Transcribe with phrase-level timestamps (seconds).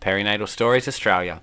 [0.00, 1.42] Perinatal Stories Australia.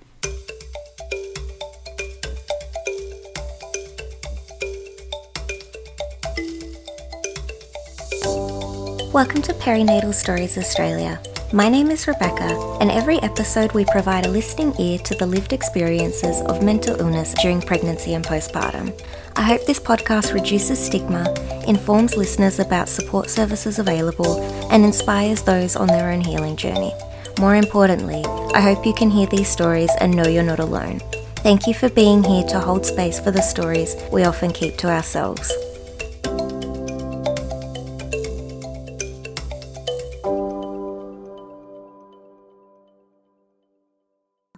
[9.12, 11.20] Welcome to Perinatal Stories Australia.
[11.52, 15.52] My name is Rebecca, and every episode we provide a listening ear to the lived
[15.52, 18.92] experiences of mental illness during pregnancy and postpartum.
[19.36, 21.32] I hope this podcast reduces stigma,
[21.68, 26.92] informs listeners about support services available, and inspires those on their own healing journey.
[27.38, 30.98] More importantly, I hope you can hear these stories and know you're not alone.
[31.36, 34.88] Thank you for being here to hold space for the stories we often keep to
[34.88, 35.52] ourselves.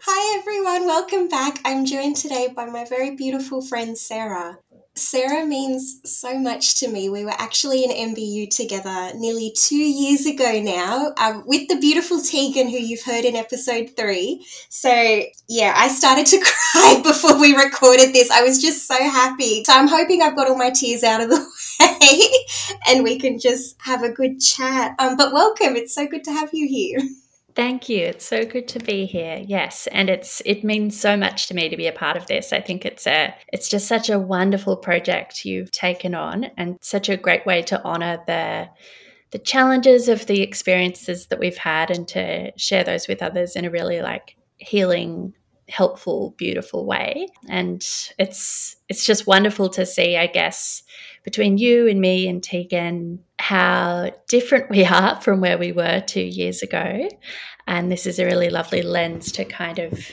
[0.01, 1.60] Hi everyone, welcome back.
[1.66, 4.57] I'm joined today by my very beautiful friend Sarah.
[5.01, 7.09] Sarah means so much to me.
[7.09, 12.21] We were actually in MBU together nearly two years ago now um, with the beautiful
[12.21, 14.47] Tegan, who you've heard in episode three.
[14.69, 18.30] So, yeah, I started to cry before we recorded this.
[18.30, 19.65] I was just so happy.
[19.65, 21.46] So, I'm hoping I've got all my tears out of the
[21.80, 24.95] way and we can just have a good chat.
[24.99, 25.77] Um, but welcome.
[25.77, 27.01] It's so good to have you here.
[27.54, 28.06] Thank you.
[28.06, 29.43] It's so good to be here.
[29.45, 32.52] Yes, and it's it means so much to me to be a part of this.
[32.52, 37.09] I think it's a it's just such a wonderful project you've taken on and such
[37.09, 38.68] a great way to honor the
[39.32, 43.65] the challenges of the experiences that we've had and to share those with others in
[43.65, 45.34] a really like healing
[45.68, 47.87] helpful beautiful way and
[48.18, 50.82] it's it's just wonderful to see i guess
[51.23, 56.21] between you and me and tegan how different we are from where we were two
[56.21, 57.09] years ago
[57.66, 60.10] and this is a really lovely lens to kind of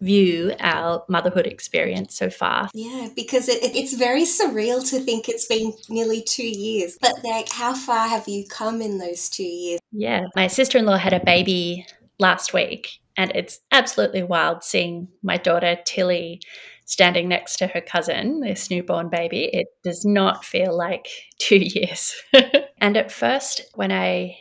[0.00, 2.68] view our motherhood experience so far.
[2.74, 6.96] Yeah, because it, it, it's very surreal to think it's been nearly two years.
[7.00, 9.80] But like, how far have you come in those two years?
[9.90, 11.86] Yeah, my sister in law had a baby
[12.18, 16.40] last week, and it's absolutely wild seeing my daughter Tilly
[16.86, 19.50] standing next to her cousin, this newborn baby.
[19.52, 22.14] It does not feel like two years.
[22.80, 24.38] and at first, when I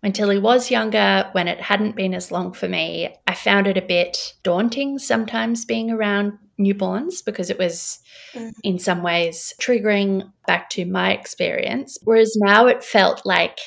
[0.00, 3.76] when Tilly was younger, when it hadn't been as long for me, I found it
[3.76, 7.98] a bit daunting sometimes being around newborns because it was
[8.32, 8.50] mm.
[8.62, 11.98] in some ways triggering back to my experience.
[12.04, 13.58] Whereas now it felt like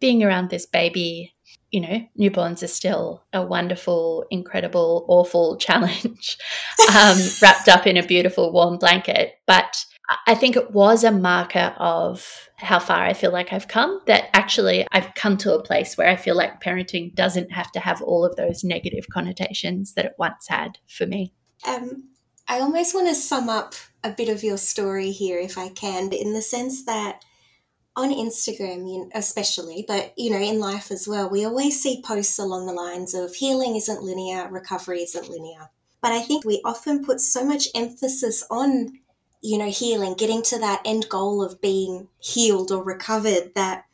[0.00, 1.34] being around this baby,
[1.70, 6.38] you know, newborns are still a wonderful, incredible, awful challenge
[6.94, 9.34] um, wrapped up in a beautiful warm blanket.
[9.46, 9.84] But
[10.26, 14.00] I think it was a marker of how far I feel like I've come.
[14.06, 17.80] That actually I've come to a place where I feel like parenting doesn't have to
[17.80, 21.32] have all of those negative connotations that it once had for me.
[21.66, 22.10] Um,
[22.48, 23.74] I almost want to sum up
[24.04, 27.24] a bit of your story here, if I can, but in the sense that
[27.96, 32.66] on Instagram, especially, but you know, in life as well, we always see posts along
[32.66, 35.70] the lines of healing isn't linear, recovery isn't linear.
[36.02, 38.98] But I think we often put so much emphasis on
[39.46, 43.84] you know, healing, getting to that end goal of being healed or recovered, that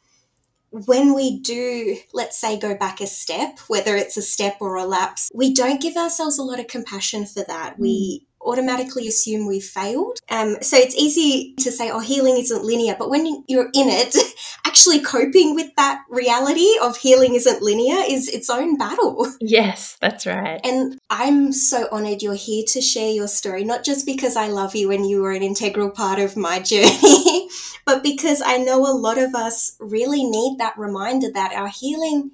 [0.70, 4.86] when we do, let's say, go back a step, whether it's a step or a
[4.86, 7.74] lapse, we don't give ourselves a lot of compassion for that.
[7.74, 7.78] Mm.
[7.78, 10.18] We automatically assume we've failed.
[10.30, 12.96] Um, so it's easy to say, oh, healing isn't linear.
[12.98, 14.16] But when you're in it,
[14.66, 19.26] actually coping with that reality of healing isn't linear is its own battle.
[19.44, 20.60] Yes, that's right.
[20.64, 24.74] And I'm so honored you're here to share your story, not just because I love
[24.74, 27.48] you and you were an integral part of my journey,
[27.84, 32.30] but because I know a lot of us really need that reminder that our healing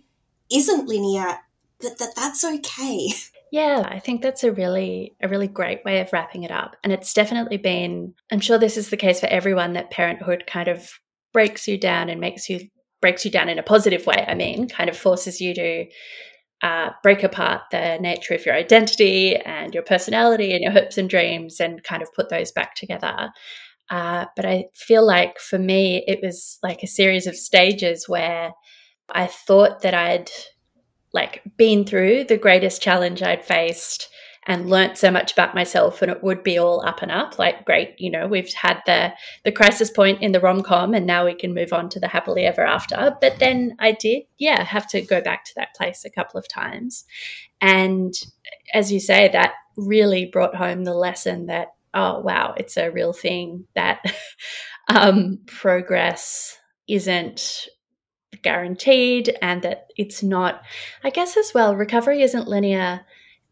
[0.51, 1.39] isn't linear,
[1.81, 3.09] but that that's okay.
[3.51, 6.77] Yeah, I think that's a really a really great way of wrapping it up.
[6.85, 10.69] And it's definitely been I'm sure this is the case for everyone that parenthood kind
[10.69, 10.91] of
[11.33, 12.61] breaks you down and makes you
[13.01, 14.25] breaks you down in a positive way.
[14.27, 15.87] I mean, kind of forces you to
[16.63, 21.09] uh, break apart the nature of your identity and your personality and your hopes and
[21.11, 23.31] dreams and kind of put those back together.
[23.91, 28.53] Uh, but I feel like for me, it was like a series of stages where
[29.11, 30.31] I thought that I'd
[31.13, 34.09] like been through the greatest challenge I'd faced
[34.47, 37.67] and learnt so much about myself and it would be all up and up like
[37.67, 39.13] great you know we've had the
[39.45, 42.45] the crisis point in the rom-com and now we can move on to the happily
[42.45, 43.17] ever after.
[43.21, 46.49] But then i did yeah have to go back to that place a couple of
[46.49, 47.05] times.
[47.61, 48.15] And
[48.73, 53.13] as you say that really brought home the lesson that oh wow it's a real
[53.13, 54.01] thing that
[54.89, 57.69] um, progress isn't
[58.43, 60.63] guaranteed and that it's not,
[61.03, 63.03] I guess, as well, recovery isn't linear.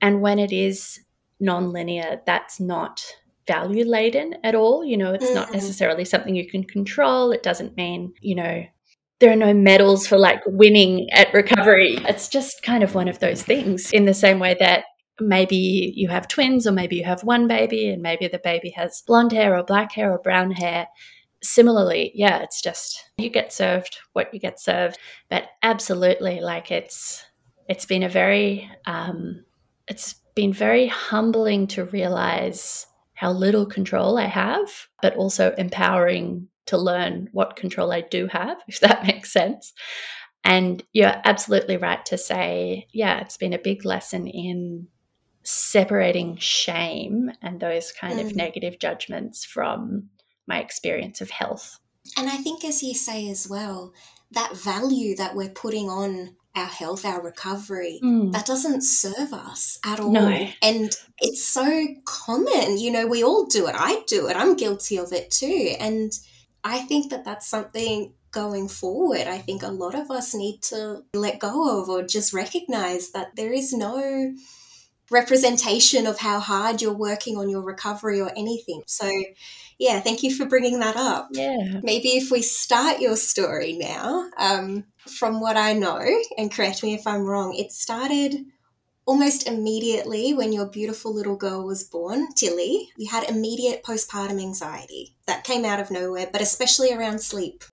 [0.01, 1.01] And when it is
[1.41, 3.03] non linear, that's not
[3.47, 4.85] value laden at all.
[4.85, 5.35] You know, it's mm-hmm.
[5.35, 7.33] not necessarily something you can control.
[7.33, 8.65] It doesn't mean, you know,
[9.21, 11.97] there are no medals for like winning at recovery.
[12.07, 14.85] It's just kind of one of those things in the same way that
[15.21, 19.03] maybe you have twins or maybe you have one baby and maybe the baby has
[19.07, 20.89] blonde hair or black hair or brown hair.
[21.47, 24.99] Similarly, yeah, it's just you get served what you get served.
[25.31, 27.25] But absolutely, like it's
[27.69, 29.45] it's been a very um,
[29.87, 36.77] it's been very humbling to realize how little control I have, but also empowering to
[36.77, 39.73] learn what control I do have, if that makes sense.
[40.45, 44.89] And you're absolutely right to say, yeah, it's been a big lesson in
[45.43, 48.27] separating shame and those kind mm.
[48.27, 50.09] of negative judgments from
[50.47, 51.79] my experience of health.
[52.17, 53.93] And I think, as you say as well,
[54.31, 58.33] that value that we're putting on our health, our recovery, mm.
[58.33, 60.11] that doesn't serve us at all.
[60.11, 60.49] No.
[60.63, 62.79] And it's so common.
[62.79, 63.75] You know, we all do it.
[63.77, 64.37] I do it.
[64.37, 65.75] I'm guilty of it too.
[65.79, 66.13] And
[66.65, 69.27] I think that that's something going forward.
[69.27, 73.37] I think a lot of us need to let go of or just recognize that
[73.37, 74.35] there is no
[75.11, 78.83] representation of how hard you're working on your recovery or anything.
[78.87, 79.11] So,
[79.79, 81.29] yeah, thank you for bringing that up.
[81.33, 81.81] Yeah.
[81.83, 86.05] Maybe if we start your story now, um, from what I know,
[86.37, 88.47] and correct me if I'm wrong, it started
[89.07, 95.15] almost immediately when your beautiful little girl was born, Tilly, you had immediate postpartum anxiety.
[95.27, 97.65] That came out of nowhere, but especially around sleep.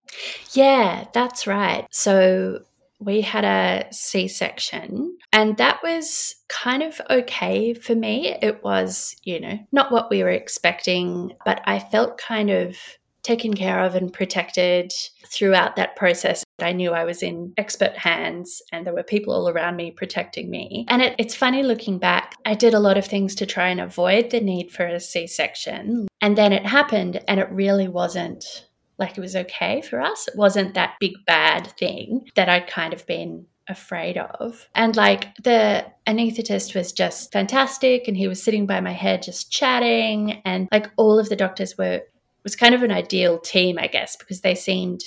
[0.52, 1.88] Yeah, that's right.
[1.90, 2.62] So
[3.06, 8.36] we had a C section, and that was kind of okay for me.
[8.42, 12.78] It was, you know, not what we were expecting, but I felt kind of
[13.24, 14.92] taken care of and protected
[15.28, 16.44] throughout that process.
[16.60, 20.50] I knew I was in expert hands and there were people all around me protecting
[20.50, 20.86] me.
[20.90, 23.80] And it, it's funny looking back, I did a lot of things to try and
[23.80, 26.08] avoid the need for a C section.
[26.22, 28.66] And then it happened and it really wasn't
[28.98, 30.28] like it was okay for us.
[30.28, 34.68] It wasn't that big bad thing that I'd kind of been afraid of.
[34.76, 39.52] And like the anesthetist was just fantastic and he was sitting by my head just
[39.52, 42.02] chatting and like all of the doctors were
[42.44, 45.02] was kind of an ideal team, I guess, because they seemed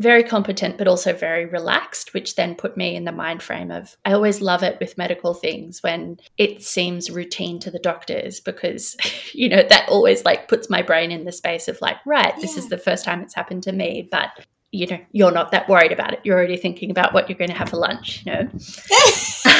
[0.00, 3.96] very competent but also very relaxed which then put me in the mind frame of
[4.04, 8.96] i always love it with medical things when it seems routine to the doctors because
[9.32, 12.40] you know that always like puts my brain in the space of like right yeah.
[12.40, 14.30] this is the first time it's happened to me but
[14.70, 17.50] you know you're not that worried about it you're already thinking about what you're going
[17.50, 18.48] to have for lunch you know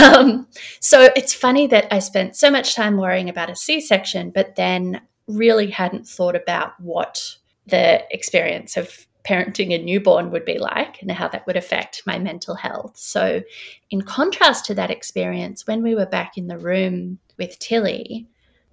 [0.14, 0.46] um,
[0.80, 5.00] so it's funny that i spent so much time worrying about a c-section but then
[5.26, 7.36] really hadn't thought about what
[7.66, 12.18] the experience of parenting a newborn would be like and how that would affect my
[12.18, 12.96] mental health.
[12.96, 13.42] So,
[13.90, 18.26] in contrast to that experience, when we were back in the room with Tilly,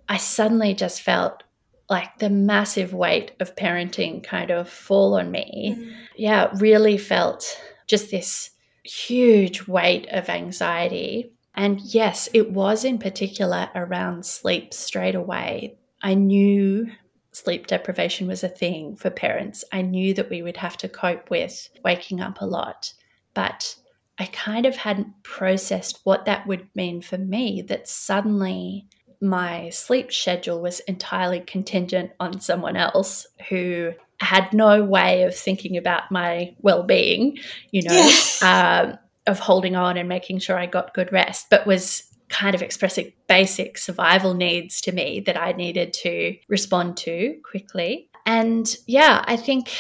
[0.08, 1.44] I suddenly just felt
[1.90, 5.76] like the massive weight of parenting kind of fall on me.
[5.78, 5.94] Mm.
[6.16, 8.52] Yeah, really felt just this
[8.84, 11.32] huge weight of anxiety.
[11.54, 15.78] And yes, it was in particular around sleep straight away.
[16.02, 16.92] I knew
[17.36, 19.66] sleep deprivation was a thing for parents.
[19.74, 22.94] I knew that we would have to cope with waking up a lot,
[23.34, 23.76] but
[24.18, 28.88] I kind of hadn't processed what that would mean for me that suddenly
[29.22, 33.92] my sleep schedule was entirely contingent on someone else who
[34.22, 37.38] had no way of thinking about my well-being,
[37.72, 38.12] you know,
[38.42, 38.88] yeah.
[38.88, 38.98] um,
[39.28, 42.04] of holding on and making sure I got good rest, but was
[42.36, 48.10] kind of expressing basic survival needs to me that I needed to respond to quickly.
[48.26, 49.72] And yeah, I think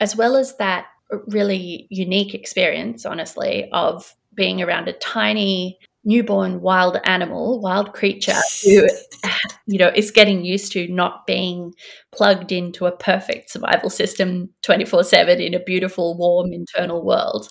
[0.00, 0.86] as well as that
[1.26, 8.86] really unique experience, honestly, of being around a tiny newborn wild animal, wild creature who,
[9.66, 11.72] you know, is getting used to not being
[12.12, 17.48] plugged into a perfect survival system 24 7 in a beautiful, warm internal world.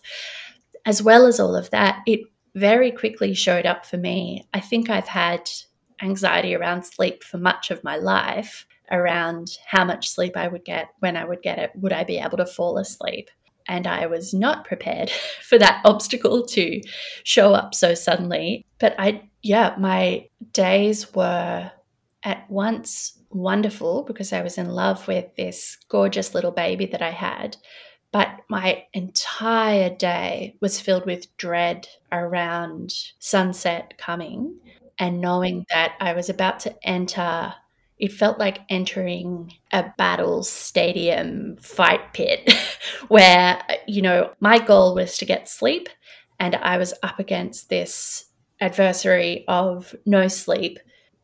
[0.86, 2.22] As well as all of that, it
[2.56, 4.48] very quickly showed up for me.
[4.54, 5.50] I think I've had
[6.02, 10.90] anxiety around sleep for much of my life, around how much sleep I would get,
[11.00, 13.30] when I would get it, would I be able to fall asleep?
[13.68, 15.10] And I was not prepared
[15.42, 16.82] for that obstacle to
[17.24, 18.66] show up so suddenly.
[18.80, 21.72] But I, yeah, my days were
[22.24, 27.12] at once wonderful because I was in love with this gorgeous little baby that I
[27.12, 27.58] had.
[28.14, 34.60] But my entire day was filled with dread around sunset coming
[35.00, 37.56] and knowing that I was about to enter.
[37.98, 42.54] It felt like entering a battle stadium fight pit
[43.08, 45.90] where, you know, my goal was to get sleep
[46.40, 48.26] and I was up against this
[48.62, 50.78] adversary of no sleep,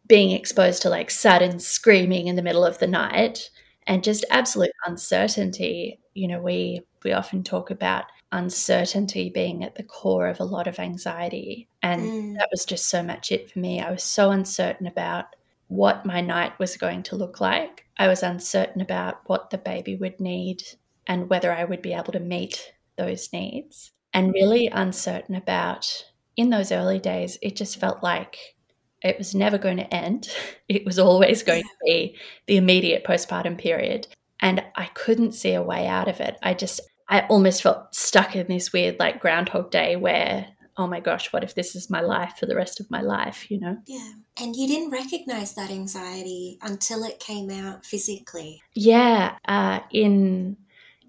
[0.08, 3.52] being exposed to like sudden screaming in the middle of the night
[3.90, 6.00] and just absolute uncertainty.
[6.14, 10.68] You know, we we often talk about uncertainty being at the core of a lot
[10.68, 11.68] of anxiety.
[11.82, 12.38] And mm.
[12.38, 13.82] that was just so much it for me.
[13.82, 15.36] I was so uncertain about
[15.68, 17.88] what my night was going to look like.
[17.98, 20.64] I was uncertain about what the baby would need
[21.08, 23.92] and whether I would be able to meet those needs.
[24.14, 26.06] And really uncertain about,
[26.36, 28.56] in those early days, it just felt like
[29.04, 30.30] it was never going to end.
[30.70, 32.16] It was always going to be
[32.46, 34.06] the immediate postpartum period.
[34.40, 36.38] And I couldn't see a way out of it.
[36.44, 40.46] I just, I almost felt stuck in this weird, like, Groundhog Day where,
[40.78, 43.50] oh my gosh, what if this is my life for the rest of my life,
[43.50, 43.78] you know?
[43.88, 44.12] Yeah.
[44.40, 48.62] And you didn't recognize that anxiety until it came out physically.
[48.76, 49.38] Yeah.
[49.48, 50.56] Uh, in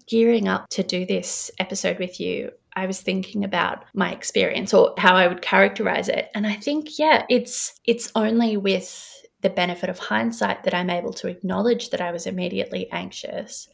[0.07, 4.93] gearing up to do this episode with you, I was thinking about my experience or
[4.97, 6.29] how I would characterize it.
[6.33, 9.07] And I think, yeah, it's it's only with
[9.41, 13.67] the benefit of hindsight that I'm able to acknowledge that I was immediately anxious.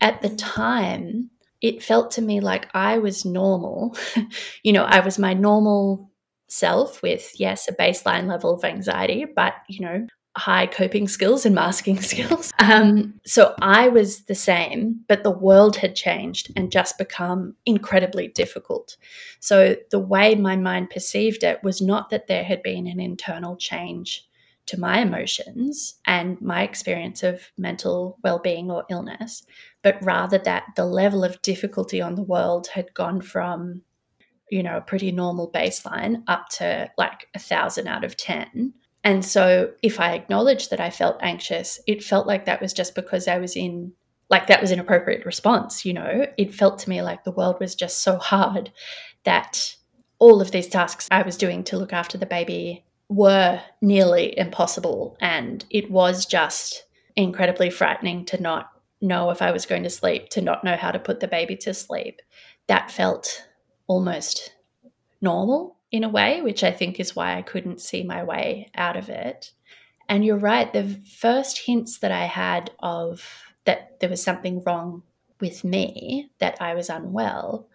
[0.00, 1.30] At the time,
[1.60, 3.96] it felt to me like I was normal.
[4.62, 6.10] you know, I was my normal
[6.48, 10.06] self with, yes, a baseline level of anxiety, but, you know,
[10.40, 12.52] high coping skills and masking skills.
[12.58, 18.28] Um, so I was the same, but the world had changed and just become incredibly
[18.28, 18.96] difficult.
[19.38, 23.56] So the way my mind perceived it was not that there had been an internal
[23.56, 24.26] change
[24.66, 29.44] to my emotions and my experience of mental well-being or illness,
[29.82, 33.82] but rather that the level of difficulty on the world had gone from
[34.50, 39.24] you know a pretty normal baseline up to like a thousand out of ten and
[39.24, 43.28] so if I acknowledged that I felt anxious, it felt like that was just because
[43.28, 43.92] I was in,
[44.28, 45.84] like, that was an appropriate response.
[45.84, 48.70] You know, it felt to me like the world was just so hard
[49.24, 49.74] that
[50.18, 55.16] all of these tasks I was doing to look after the baby were nearly impossible.
[55.20, 56.84] And it was just
[57.16, 60.90] incredibly frightening to not know if I was going to sleep, to not know how
[60.90, 62.20] to put the baby to sleep.
[62.68, 63.46] That felt
[63.86, 64.54] almost
[65.22, 68.96] normal in a way, which I think is why I couldn't see my way out
[68.96, 69.52] of it.
[70.08, 73.24] And you're right, the first hints that I had of
[73.64, 75.02] that there was something wrong
[75.40, 77.68] with me, that I was unwell,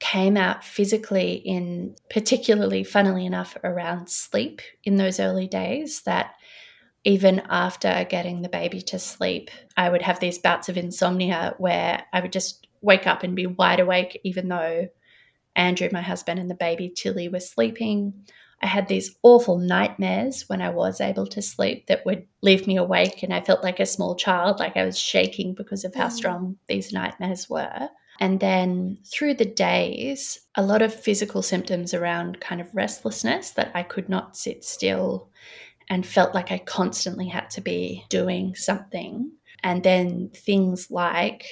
[0.00, 6.02] came out physically in particularly, funnily enough, around sleep in those early days.
[6.02, 6.34] That
[7.04, 12.04] even after getting the baby to sleep, I would have these bouts of insomnia where
[12.12, 14.88] I would just wake up and be wide awake, even though
[15.58, 18.14] Andrew, my husband, and the baby Tilly were sleeping.
[18.62, 22.76] I had these awful nightmares when I was able to sleep that would leave me
[22.76, 26.06] awake, and I felt like a small child, like I was shaking because of how
[26.06, 26.12] mm.
[26.12, 27.88] strong these nightmares were.
[28.20, 33.70] And then through the days, a lot of physical symptoms around kind of restlessness that
[33.74, 35.28] I could not sit still
[35.88, 39.30] and felt like I constantly had to be doing something.
[39.62, 41.46] And then things like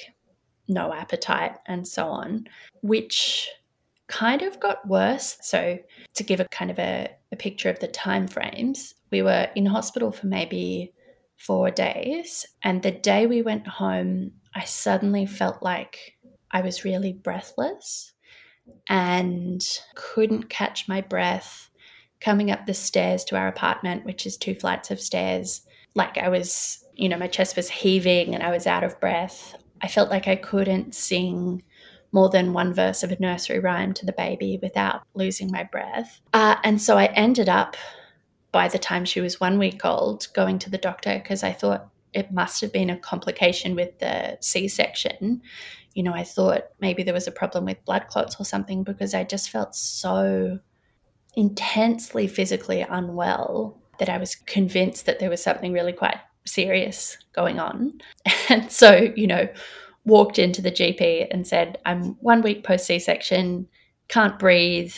[0.67, 2.45] no appetite and so on,
[2.81, 3.49] which
[4.07, 5.37] kind of got worse.
[5.41, 5.77] So
[6.15, 9.65] to give a kind of a, a picture of the time frames, we were in
[9.65, 10.93] hospital for maybe
[11.37, 12.45] four days.
[12.63, 16.17] And the day we went home, I suddenly felt like
[16.51, 18.13] I was really breathless
[18.89, 19.63] and
[19.95, 21.69] couldn't catch my breath
[22.19, 25.61] coming up the stairs to our apartment, which is two flights of stairs.
[25.93, 29.55] Like I was, you know, my chest was heaving and I was out of breath.
[29.81, 31.63] I felt like I couldn't sing
[32.11, 36.19] more than one verse of a nursery rhyme to the baby without losing my breath.
[36.33, 37.75] Uh, and so I ended up,
[38.51, 41.89] by the time she was one week old, going to the doctor because I thought
[42.13, 45.41] it must have been a complication with the C section.
[45.93, 49.13] You know, I thought maybe there was a problem with blood clots or something because
[49.13, 50.59] I just felt so
[51.35, 57.59] intensely physically unwell that I was convinced that there was something really quite serious going
[57.59, 58.01] on.
[58.49, 59.47] And so, you know,
[60.07, 63.67] walked into the GP and said, I'm one week post C section,
[64.07, 64.95] can't breathe,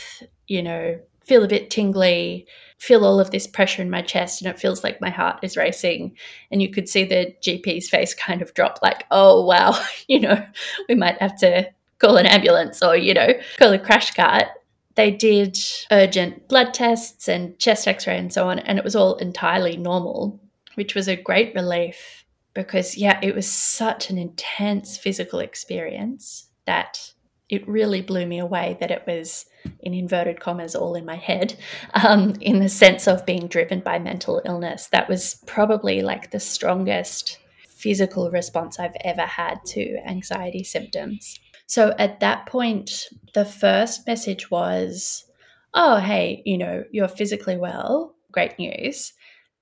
[0.47, 2.47] you know, feel a bit tingly,
[2.77, 5.57] feel all of this pressure in my chest, and it feels like my heart is
[5.57, 6.15] racing.
[6.51, 10.45] And you could see the GP's face kind of drop, like, oh, wow, you know,
[10.87, 14.45] we might have to call an ambulance or, you know, call a crash cart.
[14.93, 15.57] They did
[15.91, 19.75] urgent blood tests and chest x ray and so on, and it was all entirely
[19.75, 20.39] normal,
[20.75, 22.18] which was a great relief
[22.59, 27.13] because, yeah, it was such an intense physical experience that
[27.47, 29.45] it really blew me away that it was,
[29.79, 31.57] in inverted commas, all in my head,
[31.93, 34.87] um, in the sense of being driven by mental illness.
[34.87, 37.37] That was probably like the strongest
[37.69, 41.39] physical response I've ever had to anxiety symptoms.
[41.65, 45.23] So at that point, the first message was,
[45.73, 49.13] oh, hey, you know, you're physically well, great news.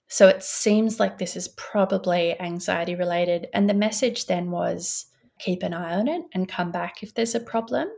[0.07, 3.47] So it seems like this is probably anxiety related.
[3.53, 5.07] And the message then was
[5.39, 7.89] keep an eye on it and come back if there's a problem.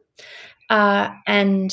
[0.69, 1.71] Uh, and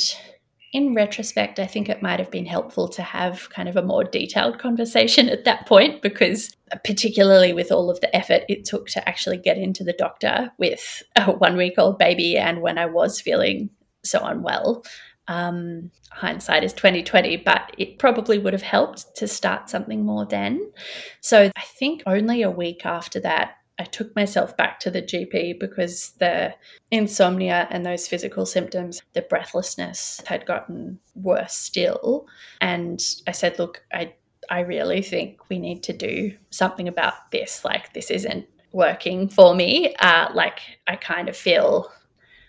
[0.73, 4.05] in retrospect, I think it might have been helpful to have kind of a more
[4.05, 9.09] detailed conversation at that point because, particularly with all of the effort it took to
[9.09, 13.21] actually get into the doctor with a one week old baby and when I was
[13.21, 13.71] feeling
[14.05, 14.85] so unwell.
[15.29, 20.73] Um, hindsight is 2020, but it probably would have helped to start something more then.
[21.21, 25.61] So I think only a week after that, I took myself back to the GP
[25.61, 26.55] because the
[26.91, 32.27] insomnia and those physical symptoms, the breathlessness had gotten worse still.
[32.61, 34.15] And I said, look, I
[34.49, 37.65] I really think we need to do something about this.
[37.65, 39.95] Like this isn't working for me.
[39.97, 41.91] Uh, like I kind of feel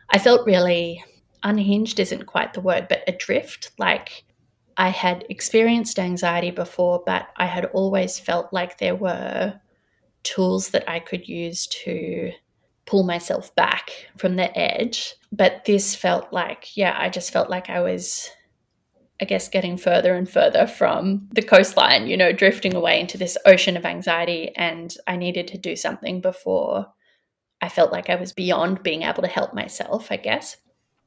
[0.10, 1.03] I felt really
[1.44, 3.72] unhinged isn't quite the word, but adrift.
[3.77, 4.24] Like
[4.77, 9.60] I had experienced anxiety before, but I had always felt like there were
[10.24, 12.32] tools that I could use to
[12.86, 15.15] pull myself back from the edge.
[15.32, 18.29] But this felt like, yeah, I just felt like I was,
[19.22, 23.38] I guess, getting further and further from the coastline, you know, drifting away into this
[23.46, 24.51] ocean of anxiety.
[24.56, 26.88] And I needed to do something before
[27.62, 30.58] I felt like I was beyond being able to help myself, I guess.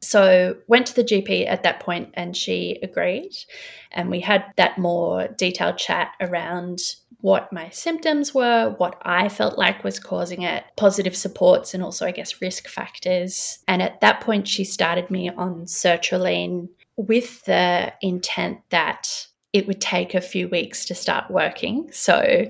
[0.02, 3.32] So went to the GP at that point and she agreed
[3.92, 6.80] and we had that more detailed chat around
[7.20, 12.06] what my symptoms were, what I felt like was causing it, positive supports, and also,
[12.06, 13.58] I guess, risk factors.
[13.68, 19.80] And at that point, she started me on sertraline with the intent that it would
[19.80, 21.90] take a few weeks to start working.
[21.92, 22.46] So,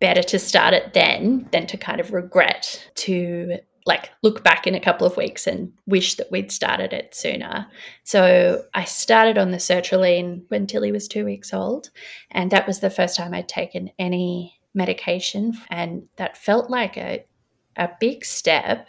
[0.00, 4.74] better to start it then than to kind of regret to like look back in
[4.74, 7.66] a couple of weeks and wish that we'd started it sooner.
[8.04, 11.90] So I started on the sertraline when Tilly was two weeks old,
[12.30, 17.24] and that was the first time I'd taken any medication, and that felt like a
[17.76, 18.86] a big step.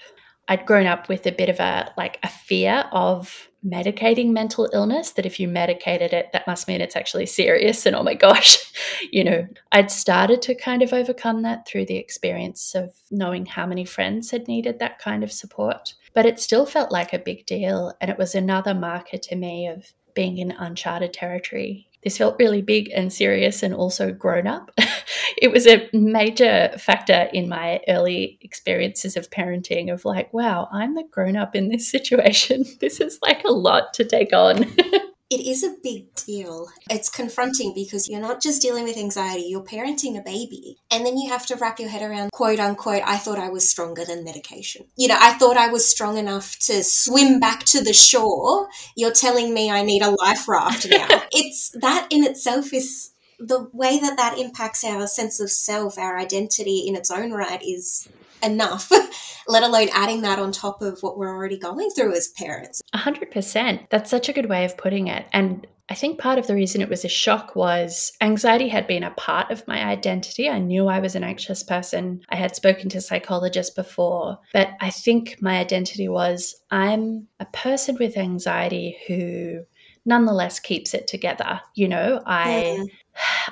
[0.47, 5.11] I'd grown up with a bit of a like a fear of medicating mental illness
[5.11, 8.57] that if you medicated it that must mean it's actually serious and oh my gosh
[9.11, 9.47] you know.
[9.71, 14.31] I'd started to kind of overcome that through the experience of knowing how many friends
[14.31, 15.93] had needed that kind of support.
[16.13, 19.67] But it still felt like a big deal and it was another marker to me
[19.67, 24.71] of being in uncharted territory this felt really big and serious and also grown up.
[25.41, 30.93] it was a major factor in my early experiences of parenting of like, wow, I'm
[30.93, 32.63] the grown up in this situation.
[32.79, 34.71] This is like a lot to take on.
[35.31, 36.67] It is a big deal.
[36.87, 40.77] It's confronting because you're not just dealing with anxiety, you're parenting a baby.
[40.91, 43.67] And then you have to wrap your head around, quote unquote, I thought I was
[43.67, 44.85] stronger than medication.
[44.95, 48.67] You know, I thought I was strong enough to swim back to the shore.
[48.95, 51.07] You're telling me I need a life raft now.
[51.31, 56.17] it's that in itself is the way that that impacts our sense of self, our
[56.19, 58.07] identity in its own right is
[58.43, 58.91] enough,
[59.47, 62.81] let alone adding that on top of what we're already going through as parents.
[62.93, 63.89] A hundred percent.
[63.89, 65.25] That's such a good way of putting it.
[65.33, 69.03] And I think part of the reason it was a shock was anxiety had been
[69.03, 70.49] a part of my identity.
[70.49, 72.21] I knew I was an anxious person.
[72.29, 77.97] I had spoken to psychologists before, but I think my identity was I'm a person
[77.99, 79.65] with anxiety who
[80.05, 81.61] nonetheless keeps it together.
[81.75, 82.89] You know, I mm.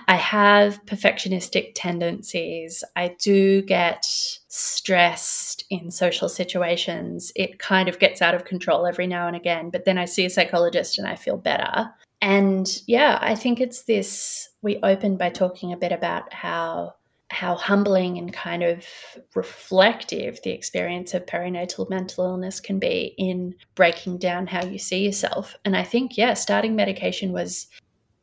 [0.08, 2.84] I have perfectionistic tendencies.
[2.96, 7.32] I do get stressed in social situations.
[7.36, 10.26] It kind of gets out of control every now and again, but then I see
[10.26, 11.90] a psychologist and I feel better.
[12.22, 16.96] And yeah, I think it's this we opened by talking a bit about how
[17.34, 18.86] how humbling and kind of
[19.34, 25.04] reflective the experience of perinatal mental illness can be in breaking down how you see
[25.04, 25.58] yourself.
[25.66, 27.68] And I think, yeah, starting medication was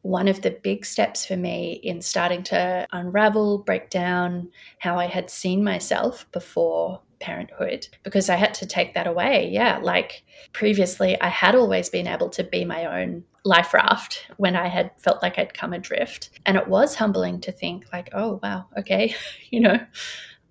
[0.03, 5.07] one of the big steps for me in starting to unravel, break down how I
[5.07, 9.49] had seen myself before parenthood because I had to take that away.
[9.53, 14.57] Yeah, like previously, I had always been able to be my own life raft when
[14.57, 16.31] I had felt like I'd come adrift.
[16.47, 19.15] And it was humbling to think, like, oh, wow, okay,
[19.51, 19.79] you know,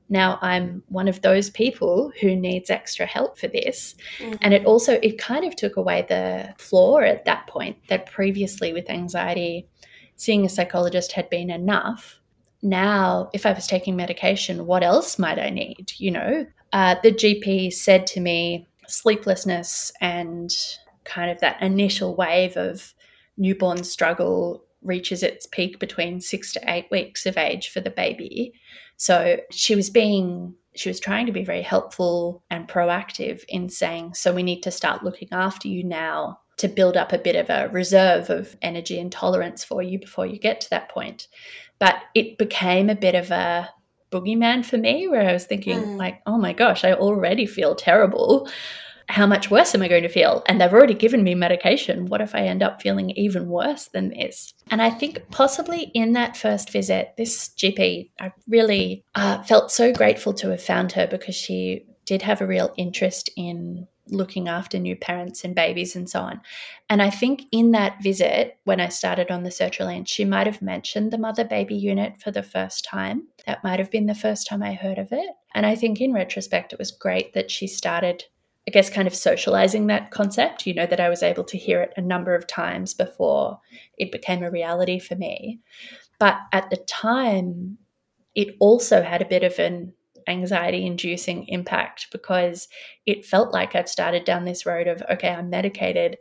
[0.10, 3.96] now i'm one of those people who needs extra help for this.
[4.18, 4.36] Mm-hmm.
[4.42, 8.74] and it also it kind of took away the floor at that point that previously
[8.74, 9.68] with anxiety
[10.16, 12.20] seeing a psychologist had been enough.
[12.62, 16.46] Now if i was taking medication what else might i need you know?
[16.74, 20.52] Uh, the gp said to me sleeplessness and
[21.04, 22.94] kind of that initial wave of
[23.38, 28.54] newborn struggle reaches its peak between six to eight weeks of age for the baby
[29.00, 34.14] so she was being, she was trying to be very helpful and proactive in saying,
[34.14, 37.50] so we need to start looking after you now to build up a bit of
[37.50, 41.30] a reserve of energy and tolerance for you before you get to that point.
[41.80, 43.70] But it became a bit of a
[44.12, 45.98] boogeyman for me where I was thinking, mm.
[45.98, 48.50] like, oh my gosh, I already feel terrible.
[49.10, 50.44] How much worse am I going to feel?
[50.46, 52.06] And they've already given me medication.
[52.06, 54.54] What if I end up feeling even worse than this?
[54.70, 59.92] And I think possibly in that first visit, this GP, I really uh, felt so
[59.92, 64.78] grateful to have found her because she did have a real interest in looking after
[64.78, 66.42] new parents and babies and so on.
[66.90, 70.62] And I think in that visit, when I started on the sertraline, she might have
[70.62, 73.28] mentioned the mother baby unit for the first time.
[73.46, 75.30] That might have been the first time I heard of it.
[75.54, 78.26] And I think in retrospect, it was great that she started,
[78.70, 81.82] I guess, kind of socializing that concept, you know, that I was able to hear
[81.82, 83.60] it a number of times before
[83.98, 85.60] it became a reality for me.
[86.20, 87.80] But at the time,
[88.36, 89.96] it also had a bit of an
[90.28, 92.68] anxiety inducing impact because
[93.08, 96.18] it felt like I'd started down this road of, okay, I'm medicated.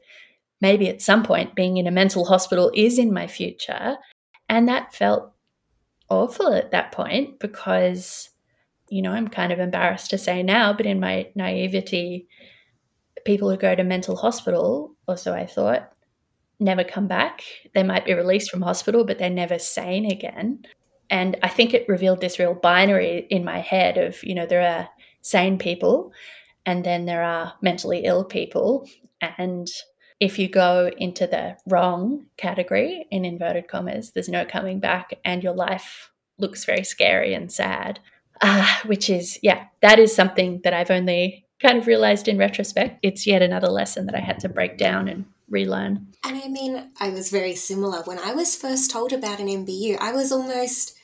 [0.63, 3.99] Maybe at some point being in a mental hospital is in my future.
[4.49, 5.33] And that felt
[6.09, 8.31] awful at that point because,
[8.91, 12.29] you know, I'm kind of embarrassed to say now, but in my naivety,
[13.25, 15.93] people who go to mental hospital, or so I thought,
[16.61, 17.43] never come back.
[17.75, 20.65] They might be released from hospital, but they're never sane again
[21.11, 24.63] and I think it revealed this real binary in my head of, you know, there
[24.63, 24.89] are
[25.23, 26.13] sane people
[26.67, 28.87] and then there are mentally ill people.
[29.21, 29.67] And
[30.21, 35.43] if you go into the wrong category, in inverted commas, there's no coming back and
[35.43, 38.01] your life looks very scary and sad.
[38.41, 43.01] Uh, which is, yeah, that is something that I've only kind of realized in retrospect.
[43.03, 46.07] It's yet another lesson that I had to break down and relearn.
[46.25, 48.03] And I mean, I was very similar.
[48.03, 50.99] When I was first told about an MBU, I was almost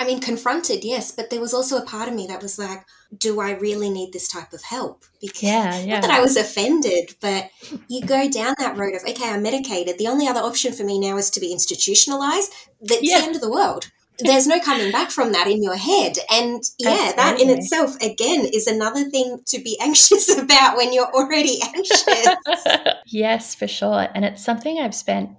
[0.00, 2.86] I mean, confronted, yes, but there was also a part of me that was like,
[3.18, 5.04] do I really need this type of help?
[5.20, 5.94] Because yeah, yeah.
[5.96, 7.50] not that I was offended, but
[7.86, 9.98] you go down that road of, okay, I'm medicated.
[9.98, 12.50] The only other option for me now is to be institutionalized.
[12.80, 13.18] That's yeah.
[13.18, 13.90] the end of the world.
[14.24, 16.16] There's no coming back from that in your head.
[16.30, 17.16] And yeah, Absolutely.
[17.16, 22.28] that in itself, again, is another thing to be anxious about when you're already anxious.
[23.06, 24.08] yes, for sure.
[24.14, 25.30] And it's something I've spent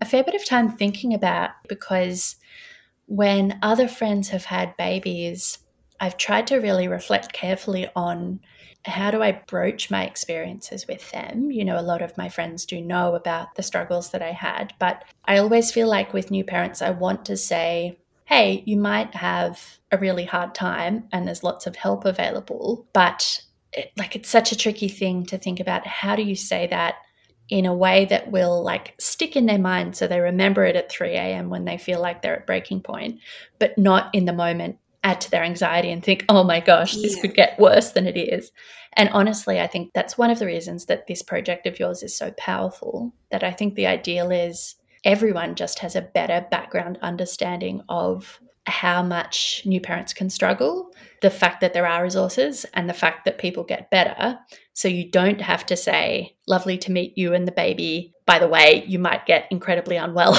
[0.00, 2.36] a fair bit of time thinking about because
[3.06, 5.58] when other friends have had babies,
[6.00, 8.40] I've tried to really reflect carefully on
[8.84, 11.50] how do I broach my experiences with them?
[11.50, 14.72] You know, a lot of my friends do know about the struggles that I had,
[14.78, 17.98] but I always feel like with new parents, I want to say,
[18.30, 23.42] hey, you might have a really hard time and there's lots of help available, but
[23.72, 25.84] it, like it's such a tricky thing to think about.
[25.84, 26.94] How do you say that
[27.48, 30.92] in a way that will like stick in their mind so they remember it at
[30.92, 31.50] 3 a.m.
[31.50, 33.18] when they feel like they're at breaking point,
[33.58, 37.16] but not in the moment add to their anxiety and think, oh my gosh, this
[37.16, 37.22] yeah.
[37.22, 38.52] could get worse than it is.
[38.94, 42.16] And honestly, I think that's one of the reasons that this project of yours is
[42.16, 43.12] so powerful.
[43.30, 49.02] That I think the ideal is everyone just has a better background understanding of how
[49.02, 53.38] much new parents can struggle, the fact that there are resources, and the fact that
[53.38, 54.38] people get better.
[54.74, 58.14] So you don't have to say, lovely to meet you and the baby.
[58.26, 60.38] By the way, you might get incredibly unwell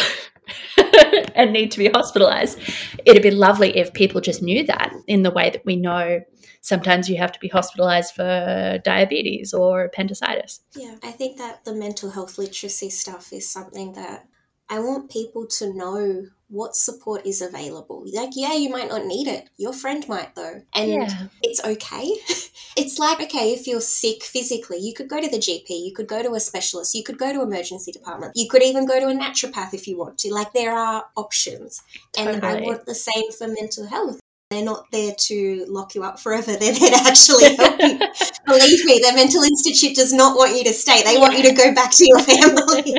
[1.36, 2.60] and need to be hospitalized.
[3.06, 6.22] It'd be lovely if people just knew that in the way that we know
[6.62, 10.62] sometimes you have to be hospitalized for diabetes or appendicitis.
[10.76, 14.28] Yeah, I think that the mental health literacy stuff is something that
[14.72, 18.06] I want people to know what support is available.
[18.14, 19.50] Like, yeah, you might not need it.
[19.58, 20.62] Your friend might, though.
[20.74, 21.28] And yeah.
[21.44, 22.10] it's okay.
[22.78, 26.08] it's like, okay, if you're sick physically, you could go to the GP, you could
[26.08, 29.08] go to a specialist, you could go to emergency department, you could even go to
[29.08, 30.34] a naturopath if you want to.
[30.34, 31.84] Like, there are options.
[32.14, 32.36] Totally.
[32.36, 34.22] And I want the same for mental health.
[34.52, 36.56] They're not there to lock you up forever.
[36.58, 38.00] They're there to actually help you.
[38.46, 41.04] Believe me, the mental institute does not want you to stay.
[41.04, 41.20] They yeah.
[41.20, 42.96] want you to go back to your family.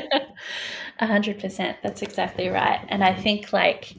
[1.02, 1.78] A hundred percent.
[1.82, 2.78] That's exactly right.
[2.88, 3.96] And I think like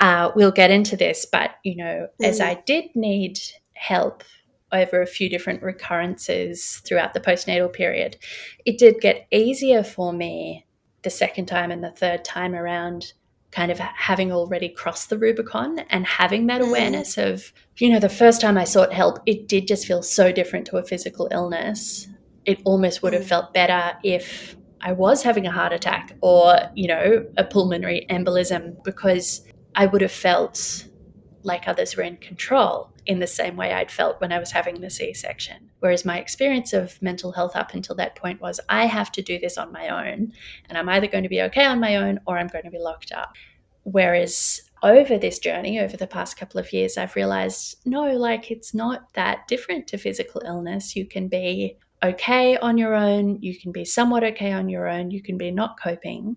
[0.00, 2.26] uh, we'll get into this, but you know, mm.
[2.26, 3.38] as I did need
[3.74, 4.24] help
[4.72, 8.16] over a few different recurrences throughout the postnatal period,
[8.66, 10.66] it did get easier for me
[11.02, 13.12] the second time and the third time around
[13.52, 16.70] kind of having already crossed the Rubicon and having that mm.
[16.70, 20.32] awareness of, you know, the first time I sought help, it did just feel so
[20.32, 22.08] different to a physical illness.
[22.44, 23.28] It almost would have mm.
[23.28, 28.82] felt better if I was having a heart attack or, you know, a pulmonary embolism
[28.82, 29.42] because
[29.74, 30.86] I would have felt
[31.44, 34.80] like others were in control in the same way I'd felt when I was having
[34.80, 35.70] the C section.
[35.80, 39.38] Whereas my experience of mental health up until that point was I have to do
[39.38, 40.32] this on my own,
[40.68, 42.78] and I'm either going to be okay on my own or I'm going to be
[42.78, 43.34] locked up.
[43.84, 48.74] Whereas over this journey, over the past couple of years, I've realized no, like it's
[48.74, 50.94] not that different to physical illness.
[50.94, 55.10] You can be okay on your own, you can be somewhat okay on your own,
[55.10, 56.36] you can be not coping.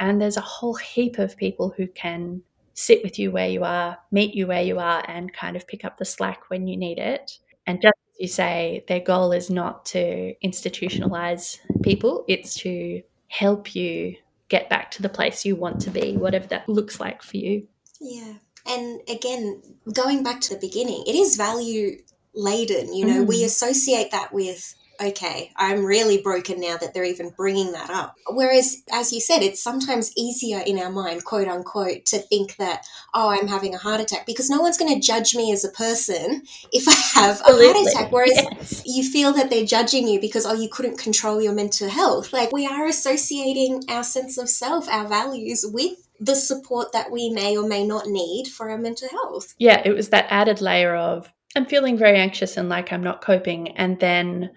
[0.00, 2.42] And there's a whole heap of people who can
[2.74, 5.84] sit with you where you are, meet you where you are, and kind of pick
[5.84, 7.38] up the slack when you need it.
[7.66, 13.74] And just as you say, their goal is not to institutionalize people, it's to help
[13.74, 14.16] you
[14.48, 17.66] get back to the place you want to be, whatever that looks like for you.
[18.00, 18.34] Yeah.
[18.66, 19.62] And again,
[19.92, 21.98] going back to the beginning, it is value
[22.34, 22.94] laden.
[22.94, 23.26] You know, mm.
[23.26, 28.16] we associate that with okay, I'm really broken now that they're even bringing that up.
[28.28, 32.86] Whereas, as you said, it's sometimes easier in our mind, quote unquote, to think that,
[33.14, 35.70] oh, I'm having a heart attack because no one's going to judge me as a
[35.70, 37.66] person if I have Absolutely.
[37.66, 38.12] a heart attack.
[38.12, 38.82] Whereas yes.
[38.86, 42.32] you feel that they're judging you because, oh, you couldn't control your mental health.
[42.32, 47.30] Like we are associating our sense of self, our values with the support that we
[47.30, 49.54] may or may not need for our mental health.
[49.58, 53.20] Yeah, it was that added layer of I'm feeling very anxious and like I'm not
[53.20, 53.76] coping.
[53.76, 54.50] And then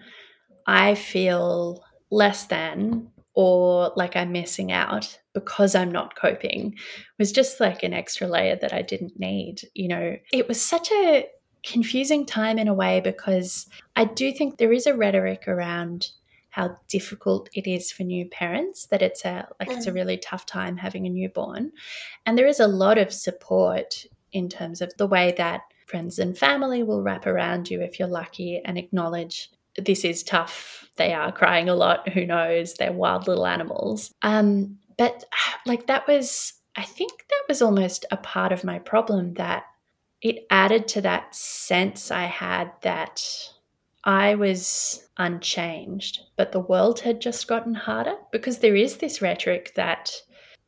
[0.68, 6.74] I feel less than or like I'm missing out because I'm not coping
[7.18, 9.62] was just like an extra layer that I didn't need.
[9.74, 11.26] You know, it was such a
[11.64, 16.10] confusing time in a way because I do think there is a rhetoric around
[16.50, 19.94] how difficult it is for new parents that it's a like it's a mm.
[19.94, 21.72] really tough time having a newborn
[22.26, 26.36] and there is a lot of support in terms of the way that friends and
[26.36, 30.88] family will wrap around you if you're lucky and acknowledge this is tough.
[30.96, 32.08] They are crying a lot.
[32.10, 32.74] Who knows?
[32.74, 34.12] They're wild little animals.
[34.22, 35.24] Um, but
[35.66, 39.64] like that was, I think that was almost a part of my problem that
[40.20, 43.22] it added to that sense I had that
[44.04, 49.74] I was unchanged, but the world had just gotten harder because there is this rhetoric
[49.74, 50.12] that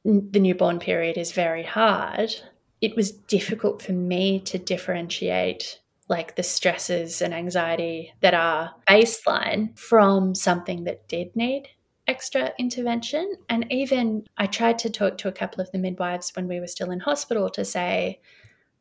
[0.04, 2.34] the newborn period is very hard.
[2.80, 9.78] It was difficult for me to differentiate like the stresses and anxiety that are baseline
[9.78, 11.68] from something that did need
[12.10, 13.36] extra intervention.
[13.48, 16.66] And even I tried to talk to a couple of the midwives when we were
[16.66, 18.20] still in hospital to say,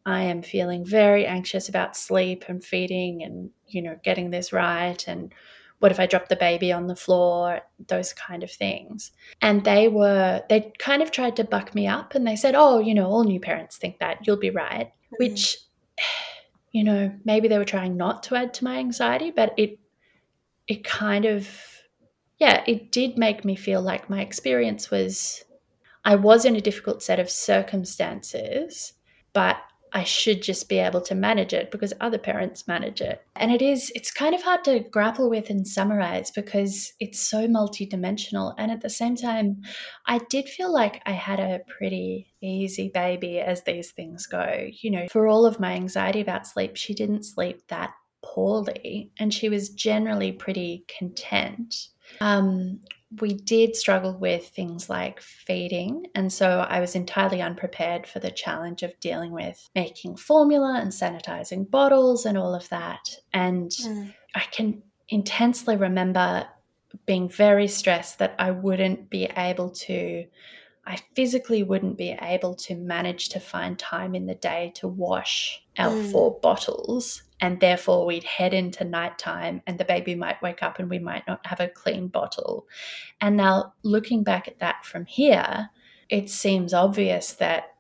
[0.06, 5.08] I am feeling very anxious about sleep and feeding and, you know, getting this right.
[5.08, 5.32] And
[5.78, 7.62] what if I drop the baby on the floor?
[7.88, 9.12] Those kind of things.
[9.42, 12.80] And they were, they kind of tried to buck me up and they said, oh,
[12.80, 15.16] you know, all new parents think that you'll be right, mm-hmm.
[15.18, 15.60] which
[16.72, 19.80] you know, maybe they were trying not to add to my anxiety, but it
[20.68, 21.50] it kind of
[22.40, 25.44] yeah, it did make me feel like my experience was
[26.06, 28.94] I was in a difficult set of circumstances,
[29.34, 29.58] but
[29.94, 33.22] I should just be able to manage it because other parents manage it.
[33.36, 37.48] And it is, it's kind of hard to grapple with and summarize because it's so
[37.48, 38.54] multidimensional.
[38.58, 39.62] And at the same time,
[40.06, 44.68] I did feel like I had a pretty easy baby as these things go.
[44.72, 49.34] You know, for all of my anxiety about sleep, she didn't sleep that poorly and
[49.34, 51.90] she was generally pretty content.
[52.22, 52.82] Um,
[53.22, 56.06] we did struggle with things like feeding.
[56.14, 60.92] And so I was entirely unprepared for the challenge of dealing with making formula and
[60.92, 63.18] sanitizing bottles and all of that.
[63.34, 64.14] And mm.
[64.36, 66.48] I can intensely remember
[67.06, 70.26] being very stressed that I wouldn't be able to.
[70.86, 75.64] I physically wouldn't be able to manage to find time in the day to wash
[75.78, 76.12] our mm.
[76.12, 80.90] four bottles and therefore we'd head into nighttime and the baby might wake up and
[80.90, 82.68] we might not have a clean bottle.
[83.22, 85.70] And now looking back at that from here,
[86.10, 87.76] it seems obvious that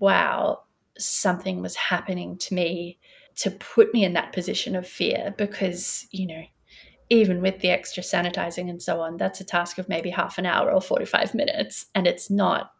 [0.00, 0.62] wow,
[0.98, 2.98] something was happening to me
[3.36, 6.42] to put me in that position of fear because, you know,
[7.10, 10.46] even with the extra sanitizing and so on, that's a task of maybe half an
[10.46, 12.72] hour or 45 minutes and it's not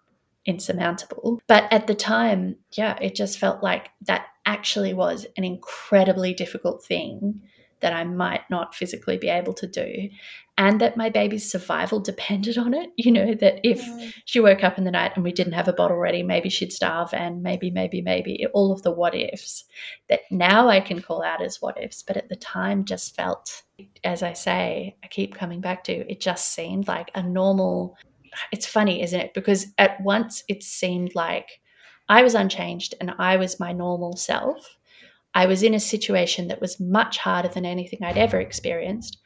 [0.47, 1.41] insurmountable.
[1.47, 6.85] But at the time, yeah, it just felt like that actually was an incredibly difficult
[6.85, 7.41] thing
[7.81, 10.09] that I might not physically be able to do.
[10.57, 12.89] And that my baby's survival depended on it.
[12.97, 14.11] You know, that if yeah.
[14.25, 16.73] she woke up in the night and we didn't have a bottle ready, maybe she'd
[16.73, 19.65] starve, and maybe, maybe, maybe all of the what ifs
[20.09, 22.03] that now I can call out as what ifs.
[22.03, 23.63] But at the time, just felt,
[24.05, 27.99] as I say, I keep coming back to, it just seemed like a normal
[28.53, 29.35] it's funny, isn't it?
[29.35, 31.61] Because at once it seemed like
[32.09, 34.77] I was unchanged and I was my normal self.
[35.35, 39.18] I was in a situation that was much harder than anything I'd ever experienced,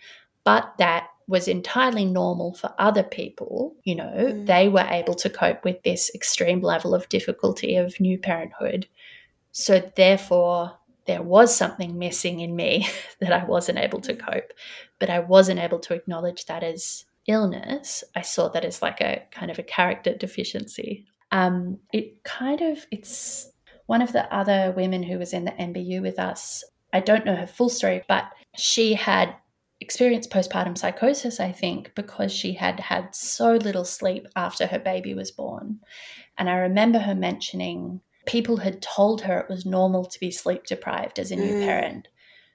[0.45, 3.77] but that was entirely normal for other people.
[3.85, 4.47] You know, mm.
[4.47, 8.87] they were able to cope with this extreme level of difficulty of new parenthood.
[9.53, 12.89] So, therefore, there was something missing in me
[13.21, 14.53] that I wasn't able to cope,
[14.99, 19.23] but I wasn't able to acknowledge that as illness, I saw that as like a
[19.31, 21.07] kind of a character deficiency.
[21.31, 23.53] Um, it kind of, it's
[23.87, 26.65] one of the other women who was in the MBU with us.
[26.93, 28.25] I don't know her full story, but
[28.57, 29.35] she had
[29.81, 35.15] experienced postpartum psychosis, I think, because she had had so little sleep after her baby
[35.15, 35.81] was born.
[36.37, 40.65] And I remember her mentioning people had told her it was normal to be sleep
[40.67, 41.65] deprived as a new mm.
[41.65, 42.09] parent.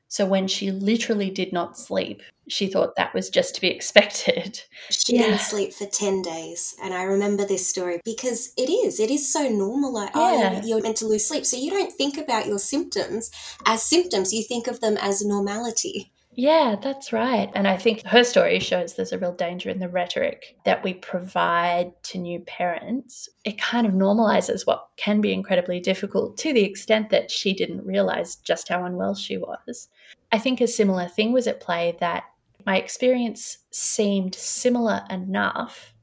[0.07, 4.61] So when she literally did not sleep, she thought that was just to be expected.
[4.89, 5.23] She yeah.
[5.23, 6.75] didn't sleep for 10 days.
[6.81, 9.93] And I remember this story because it is, it is so normal.
[9.93, 10.61] Like, oh, yeah.
[10.61, 11.45] oh, you're meant to lose sleep.
[11.45, 13.31] So you don't think about your symptoms
[13.65, 16.11] as symptoms, you think of them as normality.
[16.35, 17.51] Yeah, that's right.
[17.53, 20.95] And I think her story shows there's a real danger in the rhetoric that we
[20.95, 23.29] provide to new parents.
[23.45, 27.85] It kind of normalizes what can be incredibly difficult to the extent that she didn't
[27.85, 29.89] realize just how unwell she was.
[30.31, 32.23] I think a similar thing was at play that
[32.65, 35.93] my experience seemed similar enough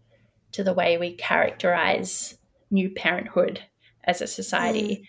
[0.52, 2.36] to the way we characterize
[2.70, 3.60] new parenthood
[4.04, 5.02] as a society.
[5.02, 5.06] Mm